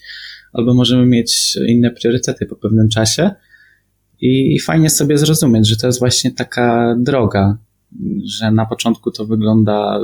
[0.53, 3.31] albo możemy mieć inne priorytety po pewnym czasie.
[4.21, 7.57] I, i fajnie sobie zrozumieć, że to jest właśnie taka droga,
[8.25, 9.99] że na początku to wygląda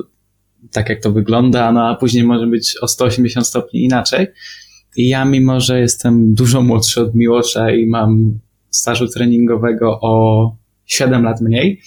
[0.72, 4.28] tak, jak to wygląda, no a później może być o 180 stopni inaczej,
[4.98, 11.42] ja, mimo że jestem dużo młodszy od Miłosza i mam stażu treningowego o 7 lat
[11.42, 11.82] mniej,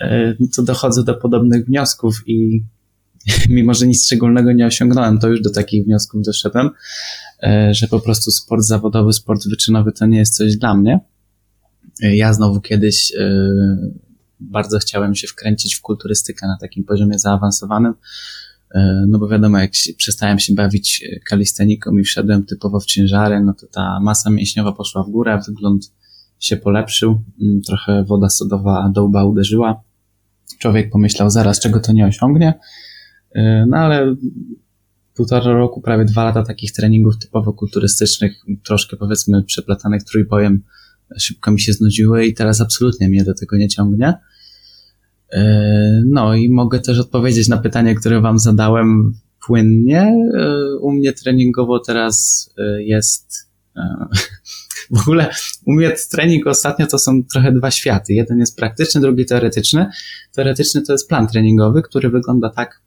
[0.00, 2.64] e, to dochodzę do podobnych wniosków i
[3.48, 6.70] mimo, że nic szczególnego nie osiągnąłem, to już do takich wniosków doszedłem,
[7.42, 11.00] e, że po prostu sport zawodowy, sport wyczynowy to nie jest coś dla mnie.
[12.02, 13.12] E, ja znowu kiedyś
[14.40, 17.94] bardzo chciałem się wkręcić w kulturystykę na takim poziomie zaawansowanym,
[19.08, 23.40] no bo wiadomo, jak się, przestałem się bawić e, kalisteniką i wszedłem typowo w ciężary,
[23.40, 25.92] no to ta masa mięśniowa poszła w górę, wygląd
[26.38, 29.82] się polepszył, mm, trochę woda sodowa do łba uderzyła.
[30.58, 32.54] Człowiek pomyślał zaraz, czego to nie osiągnie,
[33.34, 34.16] e, no ale
[35.14, 40.62] półtora roku, prawie dwa lata takich treningów typowo kulturystycznych, troszkę powiedzmy przeplatanych trójbojem,
[41.18, 44.14] szybko mi się znudziły i teraz absolutnie mnie do tego nie ciągnie.
[45.32, 49.14] E, no i mogę też odpowiedzieć na pytanie, które Wam zadałem
[49.46, 50.00] płynnie.
[50.34, 53.46] E, u mnie treningowo teraz e, jest.
[54.90, 55.30] W ogóle
[55.66, 58.12] u mnie trening ostatnio to są trochę dwa światy.
[58.12, 59.86] Jeden jest praktyczny, drugi teoretyczny.
[60.32, 62.82] Teoretyczny to jest plan treningowy, który wygląda tak,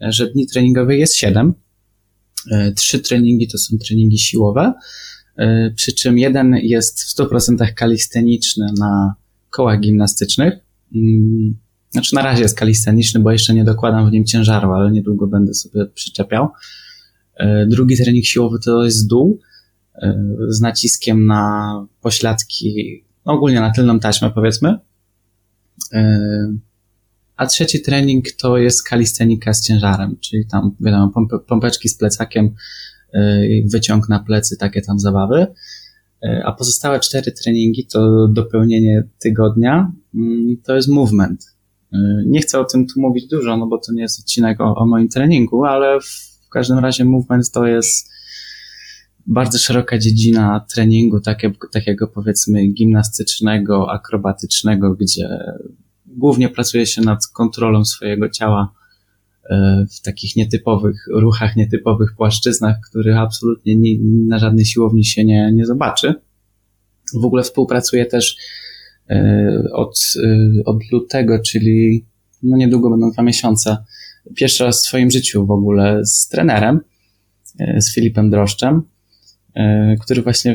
[0.00, 1.54] że dni treningowych jest siedem.
[2.76, 4.72] Trzy treningi to są treningi siłowe,
[5.76, 9.14] przy czym jeden jest w 100% kalisteniczny na
[9.50, 10.54] kołach gimnastycznych
[10.94, 11.54] mm,
[11.90, 15.54] znaczy na razie jest kalisteniczny, bo jeszcze nie dokładam w nim ciężaru, ale niedługo będę
[15.54, 16.48] sobie przyczepiał.
[17.36, 19.40] E, drugi trening siłowy to jest dół
[19.94, 24.78] e, z naciskiem na pośladki, no ogólnie na tylną taśmę powiedzmy.
[25.92, 26.20] E,
[27.36, 31.12] a trzeci trening to jest kalistenika z ciężarem, czyli tam wiadomo
[31.48, 32.54] pompeczki z plecakiem,
[33.72, 35.46] wyciąg na plecy, takie tam zabawy.
[36.44, 41.49] A pozostałe cztery treningi to dopełnienie tygodnia, mm, to jest movement.
[42.26, 44.86] Nie chcę o tym tu mówić dużo, no bo to nie jest odcinek o, o
[44.86, 48.10] moim treningu, ale w każdym razie movement to jest
[49.26, 55.28] bardzo szeroka dziedzina treningu, takie, takiego powiedzmy gimnastycznego, akrobatycznego, gdzie
[56.06, 58.72] głównie pracuje się nad kontrolą swojego ciała
[59.50, 65.52] e, w takich nietypowych ruchach, nietypowych płaszczyznach, których absolutnie nie, na żadnej siłowni się nie,
[65.52, 66.14] nie zobaczy.
[67.20, 68.36] W ogóle współpracuję też
[69.72, 72.04] od, e, od lutego, czyli
[72.42, 73.76] no niedługo będą dwa miesiące.
[74.34, 76.80] Pierwszy raz w swoim życiu w ogóle z trenerem,
[77.58, 78.82] e, z Filipem Droszczem,
[80.00, 80.54] który właśnie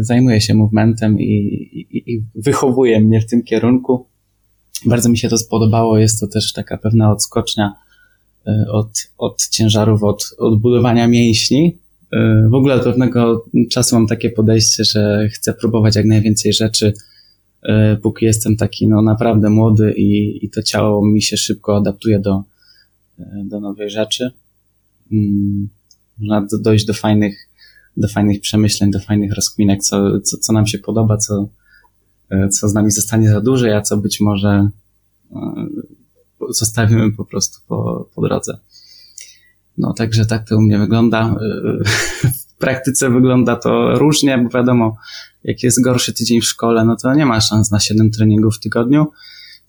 [0.00, 4.06] zajmuje się movementem i, i, i wychowuje mnie w tym kierunku.
[4.86, 5.98] Bardzo mi się to spodobało.
[5.98, 7.74] Jest to też taka pewna odskocznia
[8.72, 8.88] od,
[9.18, 11.78] od ciężarów, od, od budowania mięśni.
[12.50, 17.09] W ogóle od pewnego czasu mam takie podejście, że chcę próbować jak najwięcej rzeczy e,
[18.02, 22.42] póki jestem taki no naprawdę młody i, i to ciało mi się szybko adaptuje do,
[23.18, 24.30] e, do nowej rzeczy.
[25.12, 25.68] Mm,
[26.18, 27.48] można dojść do fajnych,
[27.96, 31.48] do fajnych przemyśleń, do fajnych rozkminek, co, co, co nam się podoba, co,
[32.50, 34.70] co z nami zostanie za duże, a co być może
[36.48, 38.58] zostawimy po prostu po, po drodze.
[39.78, 41.34] No także tak to u mnie wygląda.
[42.60, 44.96] W praktyce wygląda to różnie, bo wiadomo,
[45.44, 48.60] jak jest gorszy tydzień w szkole, no to nie ma szans na 7 treningów w
[48.60, 49.06] tygodniu,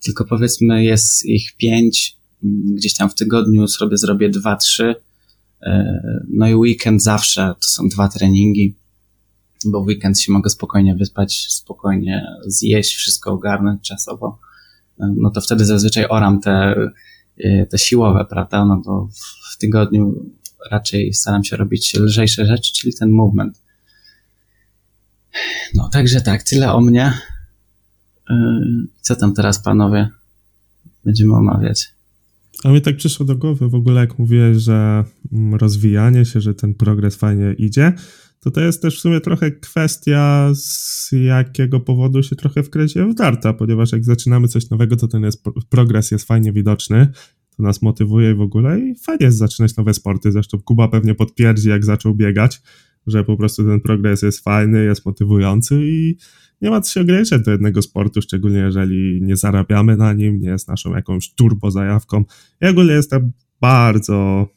[0.04, 2.16] tylko powiedzmy jest ich 5,
[2.74, 4.94] gdzieś tam w tygodniu sobie zrobię 2-3,
[6.28, 8.76] no i weekend zawsze to są dwa treningi,
[9.66, 14.38] bo w weekend się mogę spokojnie wyspać, spokojnie zjeść, wszystko ogarnąć czasowo,
[14.98, 16.74] no to wtedy zazwyczaj oram te,
[17.70, 19.08] te siłowe, prawda, no bo
[19.54, 20.30] w tygodniu
[20.70, 23.61] raczej staram się robić lżejsze rzeczy, czyli ten movement.
[25.74, 27.12] No, także tak, tyle o mnie.
[28.30, 28.36] Yy,
[29.00, 30.08] co tam teraz, panowie,
[31.04, 31.94] będziemy omawiać?
[32.64, 36.54] A mi tak przyszło do głowy w ogóle, jak mówiłeś, że mm, rozwijanie się, że
[36.54, 37.92] ten progres fajnie idzie,
[38.40, 43.52] to to jest też w sumie trochę kwestia, z jakiego powodu się trochę w darta,
[43.52, 47.08] ponieważ jak zaczynamy coś nowego, to ten jest, progres jest fajnie widoczny,
[47.56, 50.32] to nas motywuje w ogóle i fajnie jest zaczynać nowe sporty.
[50.32, 52.62] Zresztą Kuba pewnie potwierdzi, jak zaczął biegać,
[53.06, 56.16] że po prostu ten progres jest fajny, jest motywujący i
[56.60, 60.48] nie ma co się ograniczać do jednego sportu, szczególnie jeżeli nie zarabiamy na nim, nie
[60.48, 62.24] jest naszą jakąś turbo zajawką.
[62.60, 64.48] Ja ogólnie jestem bardzo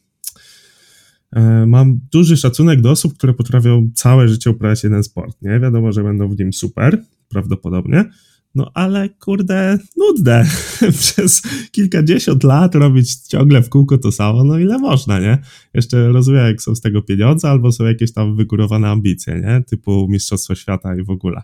[1.32, 5.60] E, mam duży szacunek do osób, które potrafią całe życie uprawiać jeden sport, nie?
[5.60, 8.04] Wiadomo, że będą w nim super, prawdopodobnie,
[8.56, 10.46] no ale kurde, nudne.
[10.98, 15.38] Przez kilkadziesiąt lat robić ciągle w kółko to samo, no ile można, nie?
[15.74, 19.62] Jeszcze rozumiem, jak są z tego pieniądze, albo są jakieś tam wygórowane ambicje, nie?
[19.66, 21.42] Typu Mistrzostwo Świata i w ogóle.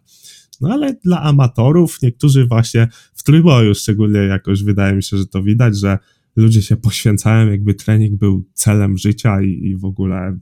[0.61, 5.43] No ale dla amatorów, niektórzy właśnie w trójboju szczególnie jakoś wydaje mi się, że to
[5.43, 5.99] widać, że
[6.37, 10.39] ludzie się poświęcają, jakby trening był celem życia i, i w ogóle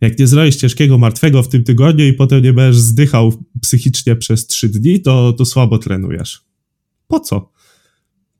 [0.00, 3.32] jak nie zrobisz ciężkiego martwego w tym tygodniu i potem nie będziesz zdychał
[3.62, 6.40] psychicznie przez trzy dni, to, to słabo trenujesz.
[7.06, 7.52] Po co?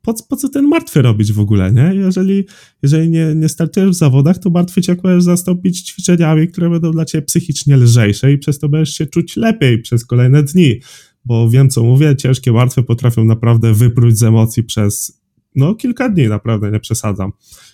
[0.02, 1.92] Po, po co ten martwy robić w ogóle, nie?
[1.94, 2.44] Jeżeli,
[2.82, 7.04] jeżeli nie, nie startujesz w zawodach, to martwy cię możesz zastąpić ćwiczeniami, które będą dla
[7.04, 10.80] ciebie psychicznie lżejsze i przez to będziesz się czuć lepiej przez kolejne dni.
[11.24, 15.20] Bo wiem, co mówię, ciężkie martwe potrafią naprawdę wypróć z emocji przez
[15.54, 17.32] no kilka dni, naprawdę nie przesadzam.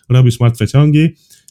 [0.09, 1.09] Robisz martwe ciągi,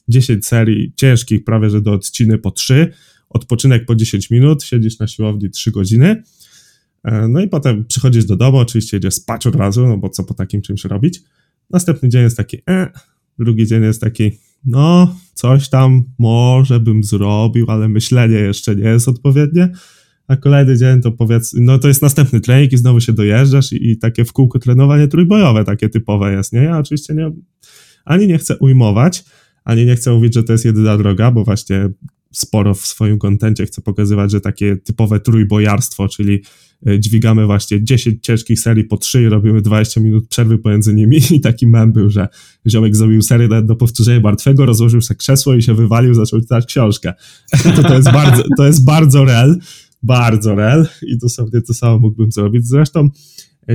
[0.08, 2.94] 10 serii ciężkich, prawie że do odciny po 3,
[3.30, 6.24] odpoczynek po 10 minut, siedzisz na siłowni 3 godziny,
[7.04, 10.24] e, no i potem przychodzisz do domu, oczywiście jedziesz spać od razu, no bo co
[10.24, 11.22] po takim czymś robić.
[11.70, 12.92] Następny dzień jest taki, e,
[13.40, 14.32] drugi dzień jest taki,
[14.66, 19.70] no, coś tam może bym zrobił, ale myślenie jeszcze nie jest odpowiednie
[20.28, 23.92] a kolejny dzień to powiedz, no to jest następny trening i znowu się dojeżdżasz i,
[23.92, 26.64] i takie w kółko trenowanie trójbojowe, takie typowe jest, nie?
[26.64, 27.32] Ja oczywiście nie,
[28.06, 29.24] ani nie chcę ujmować,
[29.66, 31.90] ani nie chcę mówić, że to jest jedyna droga, bo właśnie
[32.34, 36.42] sporo w swoim kontencie chcę pokazywać, że takie typowe trójbojarstwo, czyli
[36.88, 41.18] e, dźwigamy właśnie 10 ciężkich serii po 3 i robimy 20 minut przerwy pomiędzy nimi
[41.36, 42.28] i taki mem był, że
[42.68, 47.14] ziomek zrobił serię do powtórzenia martwego, rozłożył sobie krzesło i się wywalił, zaczął czytać książkę.
[47.76, 49.58] To, to, jest bardzo, to jest bardzo real,
[50.04, 52.68] bardzo rel i dosłownie to samo mógłbym zrobić.
[52.68, 53.10] Zresztą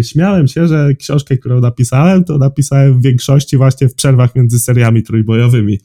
[0.02, 5.02] śmiałem się, że książkę, którą napisałem, to napisałem w większości właśnie w przerwach między seriami
[5.02, 5.78] trójbojowymi.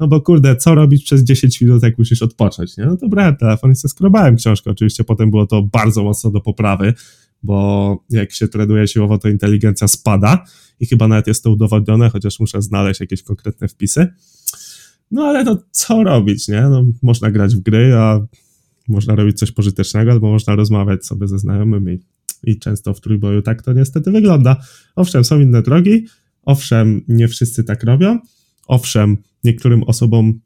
[0.00, 2.86] No bo kurde, co robić przez 10 minut, jak musisz odpocząć, nie?
[2.86, 4.70] No to brałem telefon i sobie skrobałem książkę.
[4.70, 6.94] Oczywiście potem było to bardzo mocno do poprawy,
[7.42, 10.44] bo jak się trenuje siłowo, to inteligencja spada
[10.80, 14.06] i chyba nawet jest to udowodnione, chociaż muszę znaleźć jakieś konkretne wpisy.
[15.10, 16.62] No ale no co robić, nie?
[16.62, 18.20] No, można grać w gry, a
[18.88, 21.98] można robić coś pożytecznego, albo można rozmawiać sobie ze znajomymi.
[22.44, 24.56] I często w trójboju tak to niestety wygląda.
[24.96, 26.06] Owszem, są inne drogi,
[26.42, 28.18] owszem, nie wszyscy tak robią,
[28.66, 30.40] owszem, niektórym osobom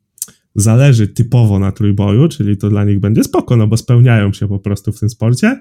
[0.54, 4.58] zależy typowo na trójboju, czyli to dla nich będzie spoko, no bo spełniają się po
[4.58, 5.60] prostu w tym sporcie,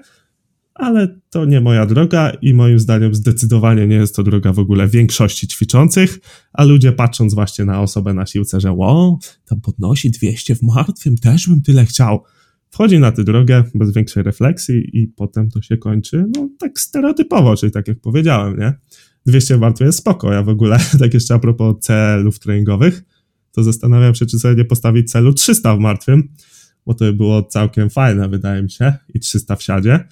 [0.74, 4.88] ale to nie moja droga i moim zdaniem zdecydowanie nie jest to droga w ogóle
[4.88, 6.18] większości ćwiczących,
[6.52, 11.16] a ludzie patrząc właśnie na osobę na siłce, że wow, tam podnosi 200 w martwym,
[11.18, 12.24] też bym tyle chciał
[12.72, 17.56] wchodzi na tę drogę bez większej refleksji i potem to się kończy, no tak stereotypowo,
[17.56, 18.72] czyli tak jak powiedziałem, nie?
[19.26, 23.02] 200 warto jest spoko, ja w ogóle, tak jeszcze a propos celów treningowych,
[23.52, 26.28] to zastanawiam się, czy sobie nie postawić celu 300 w martwym,
[26.86, 30.04] bo to by było całkiem fajne, wydaje mi się, i 300 w siadzie,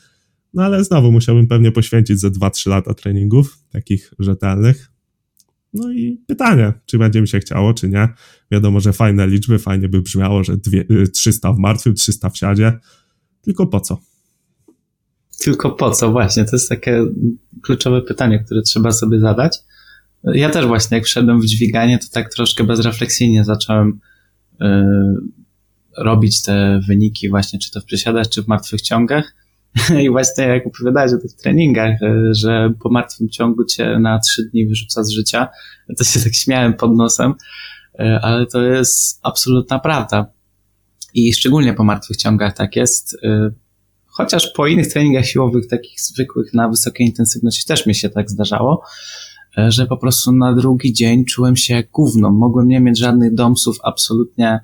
[0.54, 4.92] no ale znowu musiałbym pewnie poświęcić ze 2-3 lata treningów, takich rzetelnych,
[5.74, 8.08] no i pytanie, czy będzie mi się chciało, czy nie.
[8.50, 12.36] Wiadomo, że fajne liczby, fajnie by brzmiało, że dwie, 300 y, w martwym, 300 w
[12.36, 12.78] siadzie,
[13.42, 14.00] tylko po co?
[15.40, 16.44] tylko po co właśnie?
[16.44, 17.04] To jest takie
[17.62, 19.58] kluczowe pytanie, które trzeba sobie zadać.
[20.24, 24.00] Ja też właśnie jak wszedłem w dźwiganie, to tak troszkę bezrefleksyjnie zacząłem
[24.62, 24.66] y,
[25.98, 29.34] robić te wyniki właśnie, czy to w przysiadach, czy w martwych ciągach.
[30.02, 34.44] I właśnie jak opowiadałeś o tych treningach, y, że po martwym ciągu cię na trzy
[34.44, 35.48] dni wyrzuca z życia,
[35.98, 37.34] to się tak śmiałem pod nosem,
[37.94, 40.26] y, ale to jest absolutna prawda.
[41.14, 43.14] I szczególnie po martwych ciągach tak jest.
[43.14, 43.54] Y,
[44.06, 48.82] chociaż po innych treningach siłowych, takich zwykłych na wysokiej intensywności też mi się tak zdarzało,
[49.68, 52.30] że po prostu na drugi dzień czułem się jak gówno.
[52.30, 54.60] Mogłem nie mieć żadnych domsów, absolutnie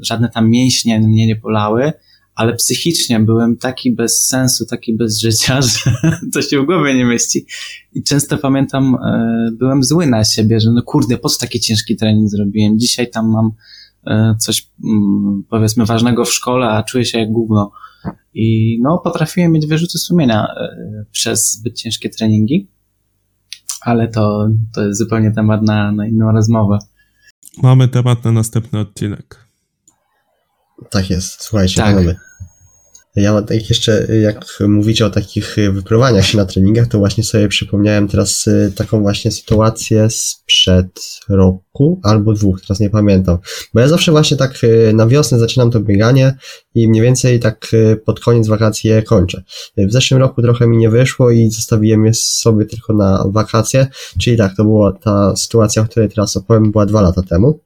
[0.00, 1.92] żadne tam mięśnie mnie nie bolały
[2.40, 5.90] ale psychicznie byłem taki bez sensu, taki bez życia, że
[6.32, 7.46] to się w głowie nie mieści.
[7.92, 11.96] I często pamiętam, e, byłem zły na siebie, że no kurde, po co taki ciężki
[11.96, 12.78] trening zrobiłem?
[12.78, 13.50] Dzisiaj tam mam
[14.06, 17.72] e, coś, mm, powiedzmy, ważnego w szkole, a czuję się jak gówno.
[18.34, 22.68] I no, potrafiłem mieć wyrzuty sumienia e, przez zbyt ciężkie treningi,
[23.80, 26.78] ale to, to jest zupełnie temat na, na inną rozmowę.
[27.62, 29.49] Mamy temat na następny odcinek.
[30.90, 31.94] Tak jest, słuchajcie, tak.
[31.94, 32.16] panowie.
[33.16, 38.08] Ja tak jeszcze, jak mówicie o takich wyprowadzaniach się na treningach, to właśnie sobie przypomniałem
[38.08, 43.38] teraz y, taką właśnie sytuację sprzed roku albo dwóch, teraz nie pamiętam.
[43.74, 46.36] Bo ja zawsze właśnie tak y, na wiosnę zaczynam to bieganie
[46.74, 49.42] i mniej więcej tak y, pod koniec wakacji je kończę.
[49.76, 53.86] W zeszłym roku trochę mi nie wyszło i zostawiłem je sobie tylko na wakacje,
[54.18, 57.60] czyli tak, to była ta sytuacja, o której teraz opowiem, była dwa lata temu.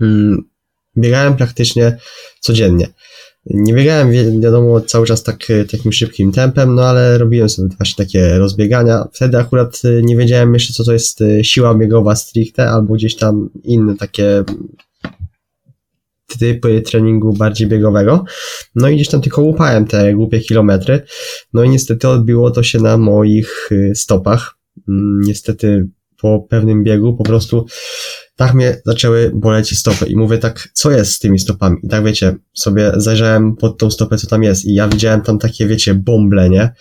[0.00, 0.51] Mm,
[0.96, 1.96] biegałem praktycznie
[2.40, 2.88] codziennie.
[3.46, 8.04] Nie biegałem, wiadomo, cały czas tak, e, takim szybkim tempem, no ale robiłem sobie właśnie
[8.04, 9.08] takie rozbiegania.
[9.12, 13.16] Wtedy akurat e, nie wiedziałem jeszcze, co to jest e, siła biegowa stricte, albo gdzieś
[13.16, 14.44] tam inne takie
[16.38, 18.24] typy treningu bardziej biegowego.
[18.74, 21.02] No i gdzieś tam tylko łupałem te głupie kilometry.
[21.52, 24.54] No i niestety odbiło to się na moich stopach.
[24.88, 25.88] Mm, niestety
[26.20, 27.66] po pewnym biegu po prostu
[28.36, 31.76] tak mnie zaczęły boleć stopy i mówię tak, co jest z tymi stopami?
[31.82, 35.38] I tak wiecie, sobie zajrzałem pod tą stopę, co tam jest i ja widziałem tam
[35.38, 36.72] takie, wiecie, bąble, nie?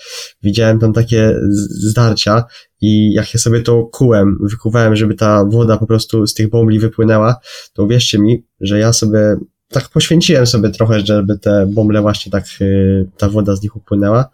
[0.44, 1.36] Widziałem tam takie
[1.70, 2.44] zdarcia
[2.82, 6.80] i jak ja sobie to kułem, wykuwałem, żeby ta woda po prostu z tych bąbli
[6.80, 7.40] wypłynęła,
[7.74, 9.38] to uwierzcie mi, że ja sobie
[9.70, 14.30] tak poświęciłem sobie trochę, żeby te bąble właśnie tak, yy, ta woda z nich upłynęła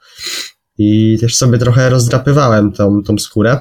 [0.78, 3.60] i też sobie trochę rozdrapywałem tą, tą skórę,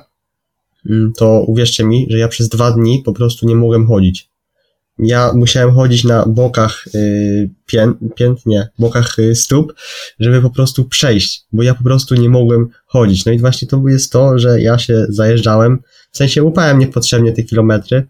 [1.16, 4.30] to uwierzcie mi, że ja przez dwa dni po prostu nie mogłem chodzić.
[4.98, 9.74] Ja musiałem chodzić na bokach y, pię, pięt, nie, bokach y, stóp,
[10.20, 13.24] żeby po prostu przejść, bo ja po prostu nie mogłem chodzić.
[13.24, 15.82] No i właśnie to jest to, że ja się zajeżdżałem,
[16.12, 18.06] w sensie łupałem niepotrzebnie te kilometry.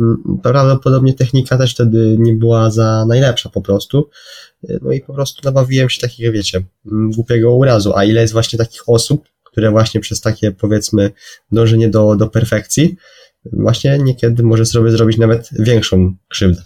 [0.00, 4.10] Mm, prawdopodobnie technika też wtedy nie była za najlepsza po prostu.
[4.70, 6.62] Y, no i po prostu nabawiłem się takiego, wiecie,
[6.92, 7.96] mm, głupiego urazu.
[7.96, 11.10] A ile jest właśnie takich osób, które właśnie przez takie, powiedzmy,
[11.52, 12.96] dążenie do, do perfekcji,
[13.52, 16.62] właśnie niekiedy może sobie zrobić nawet większą krzywdę.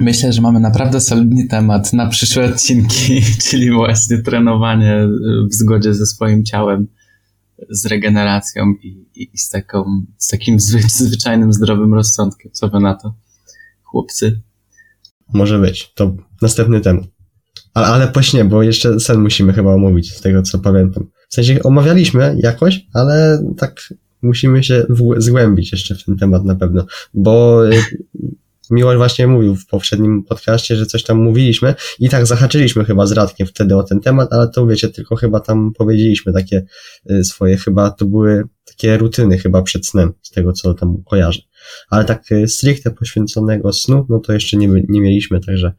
[0.00, 5.08] Myślę, że mamy naprawdę solidny temat na przyszłe odcinki, czyli właśnie trenowanie
[5.50, 6.86] w zgodzie ze swoim ciałem,
[7.70, 9.84] z regeneracją i, i, z, taką,
[10.18, 12.52] z takim zwyczajnym, zdrowym rozsądkiem.
[12.52, 13.14] Co wy na to,
[13.82, 14.40] chłopcy?
[15.32, 15.92] Może być.
[15.94, 17.04] To następny temat.
[17.74, 21.06] Ale, ale pośnie, bo jeszcze sen musimy chyba omówić, z tego co pamiętam.
[21.32, 26.86] W sensie omawialiśmy jakoś, ale tak musimy się zgłębić jeszcze w ten temat na pewno,
[27.14, 27.82] bo y,
[28.70, 33.12] Miłosz właśnie mówił w poprzednim podcaście, że coś tam mówiliśmy i tak zahaczyliśmy chyba z
[33.12, 36.64] Radkiem wtedy o ten temat, ale to wiecie, tylko chyba tam powiedzieliśmy takie
[37.10, 41.40] y, swoje, chyba to były takie rutyny chyba przed snem, z tego co tam kojarzę.
[41.90, 45.72] Ale tak y, stricte poświęconego snu, no to jeszcze nie, nie mieliśmy, także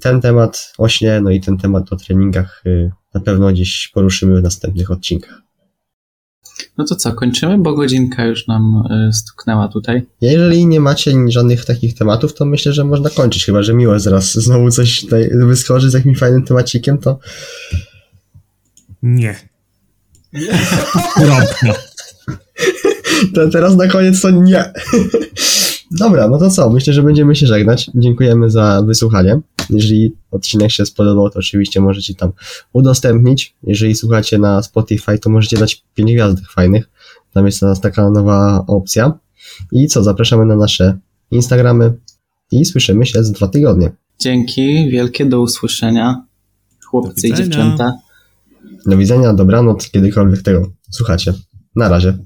[0.00, 2.64] ten temat o śnie, no i ten temat o treningach
[3.14, 5.42] na pewno gdzieś poruszymy w następnych odcinkach.
[6.78, 10.02] No to co, kończymy, bo godzinka już nam y, stuknęła tutaj.
[10.20, 14.34] Jeżeli nie macie żadnych takich tematów, to myślę, że można kończyć, chyba że miło zaraz
[14.34, 17.18] znowu coś tutaj wyskoczy z jakimś fajnym temacikiem, to...
[19.02, 19.36] Nie.
[23.34, 24.72] to teraz na koniec to nie.
[25.90, 26.70] Dobra, no to co?
[26.70, 27.90] Myślę, że będziemy się żegnać.
[27.94, 29.40] Dziękujemy za wysłuchanie.
[29.70, 32.32] Jeżeli odcinek się spodobał, to oczywiście możecie tam
[32.72, 33.54] udostępnić.
[33.62, 36.90] Jeżeli słuchacie na Spotify, to możecie dać 5 gwiazdek fajnych.
[37.32, 39.18] Tam jest nas taka nowa opcja.
[39.72, 40.02] I co?
[40.02, 40.98] Zapraszamy na nasze
[41.30, 41.92] Instagramy
[42.52, 43.90] i słyszymy się za dwa tygodnie.
[44.18, 46.24] Dzięki, wielkie do usłyszenia.
[46.84, 47.92] Chłopcy i dziewczęta.
[48.86, 51.34] Do widzenia, dobranoc, kiedykolwiek tego słuchacie.
[51.76, 52.18] Na razie.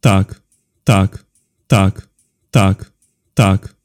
[0.00, 0.40] Tak,
[0.84, 1.24] tak,
[1.66, 2.08] tak,
[2.50, 2.92] tak,
[3.38, 3.70] tak.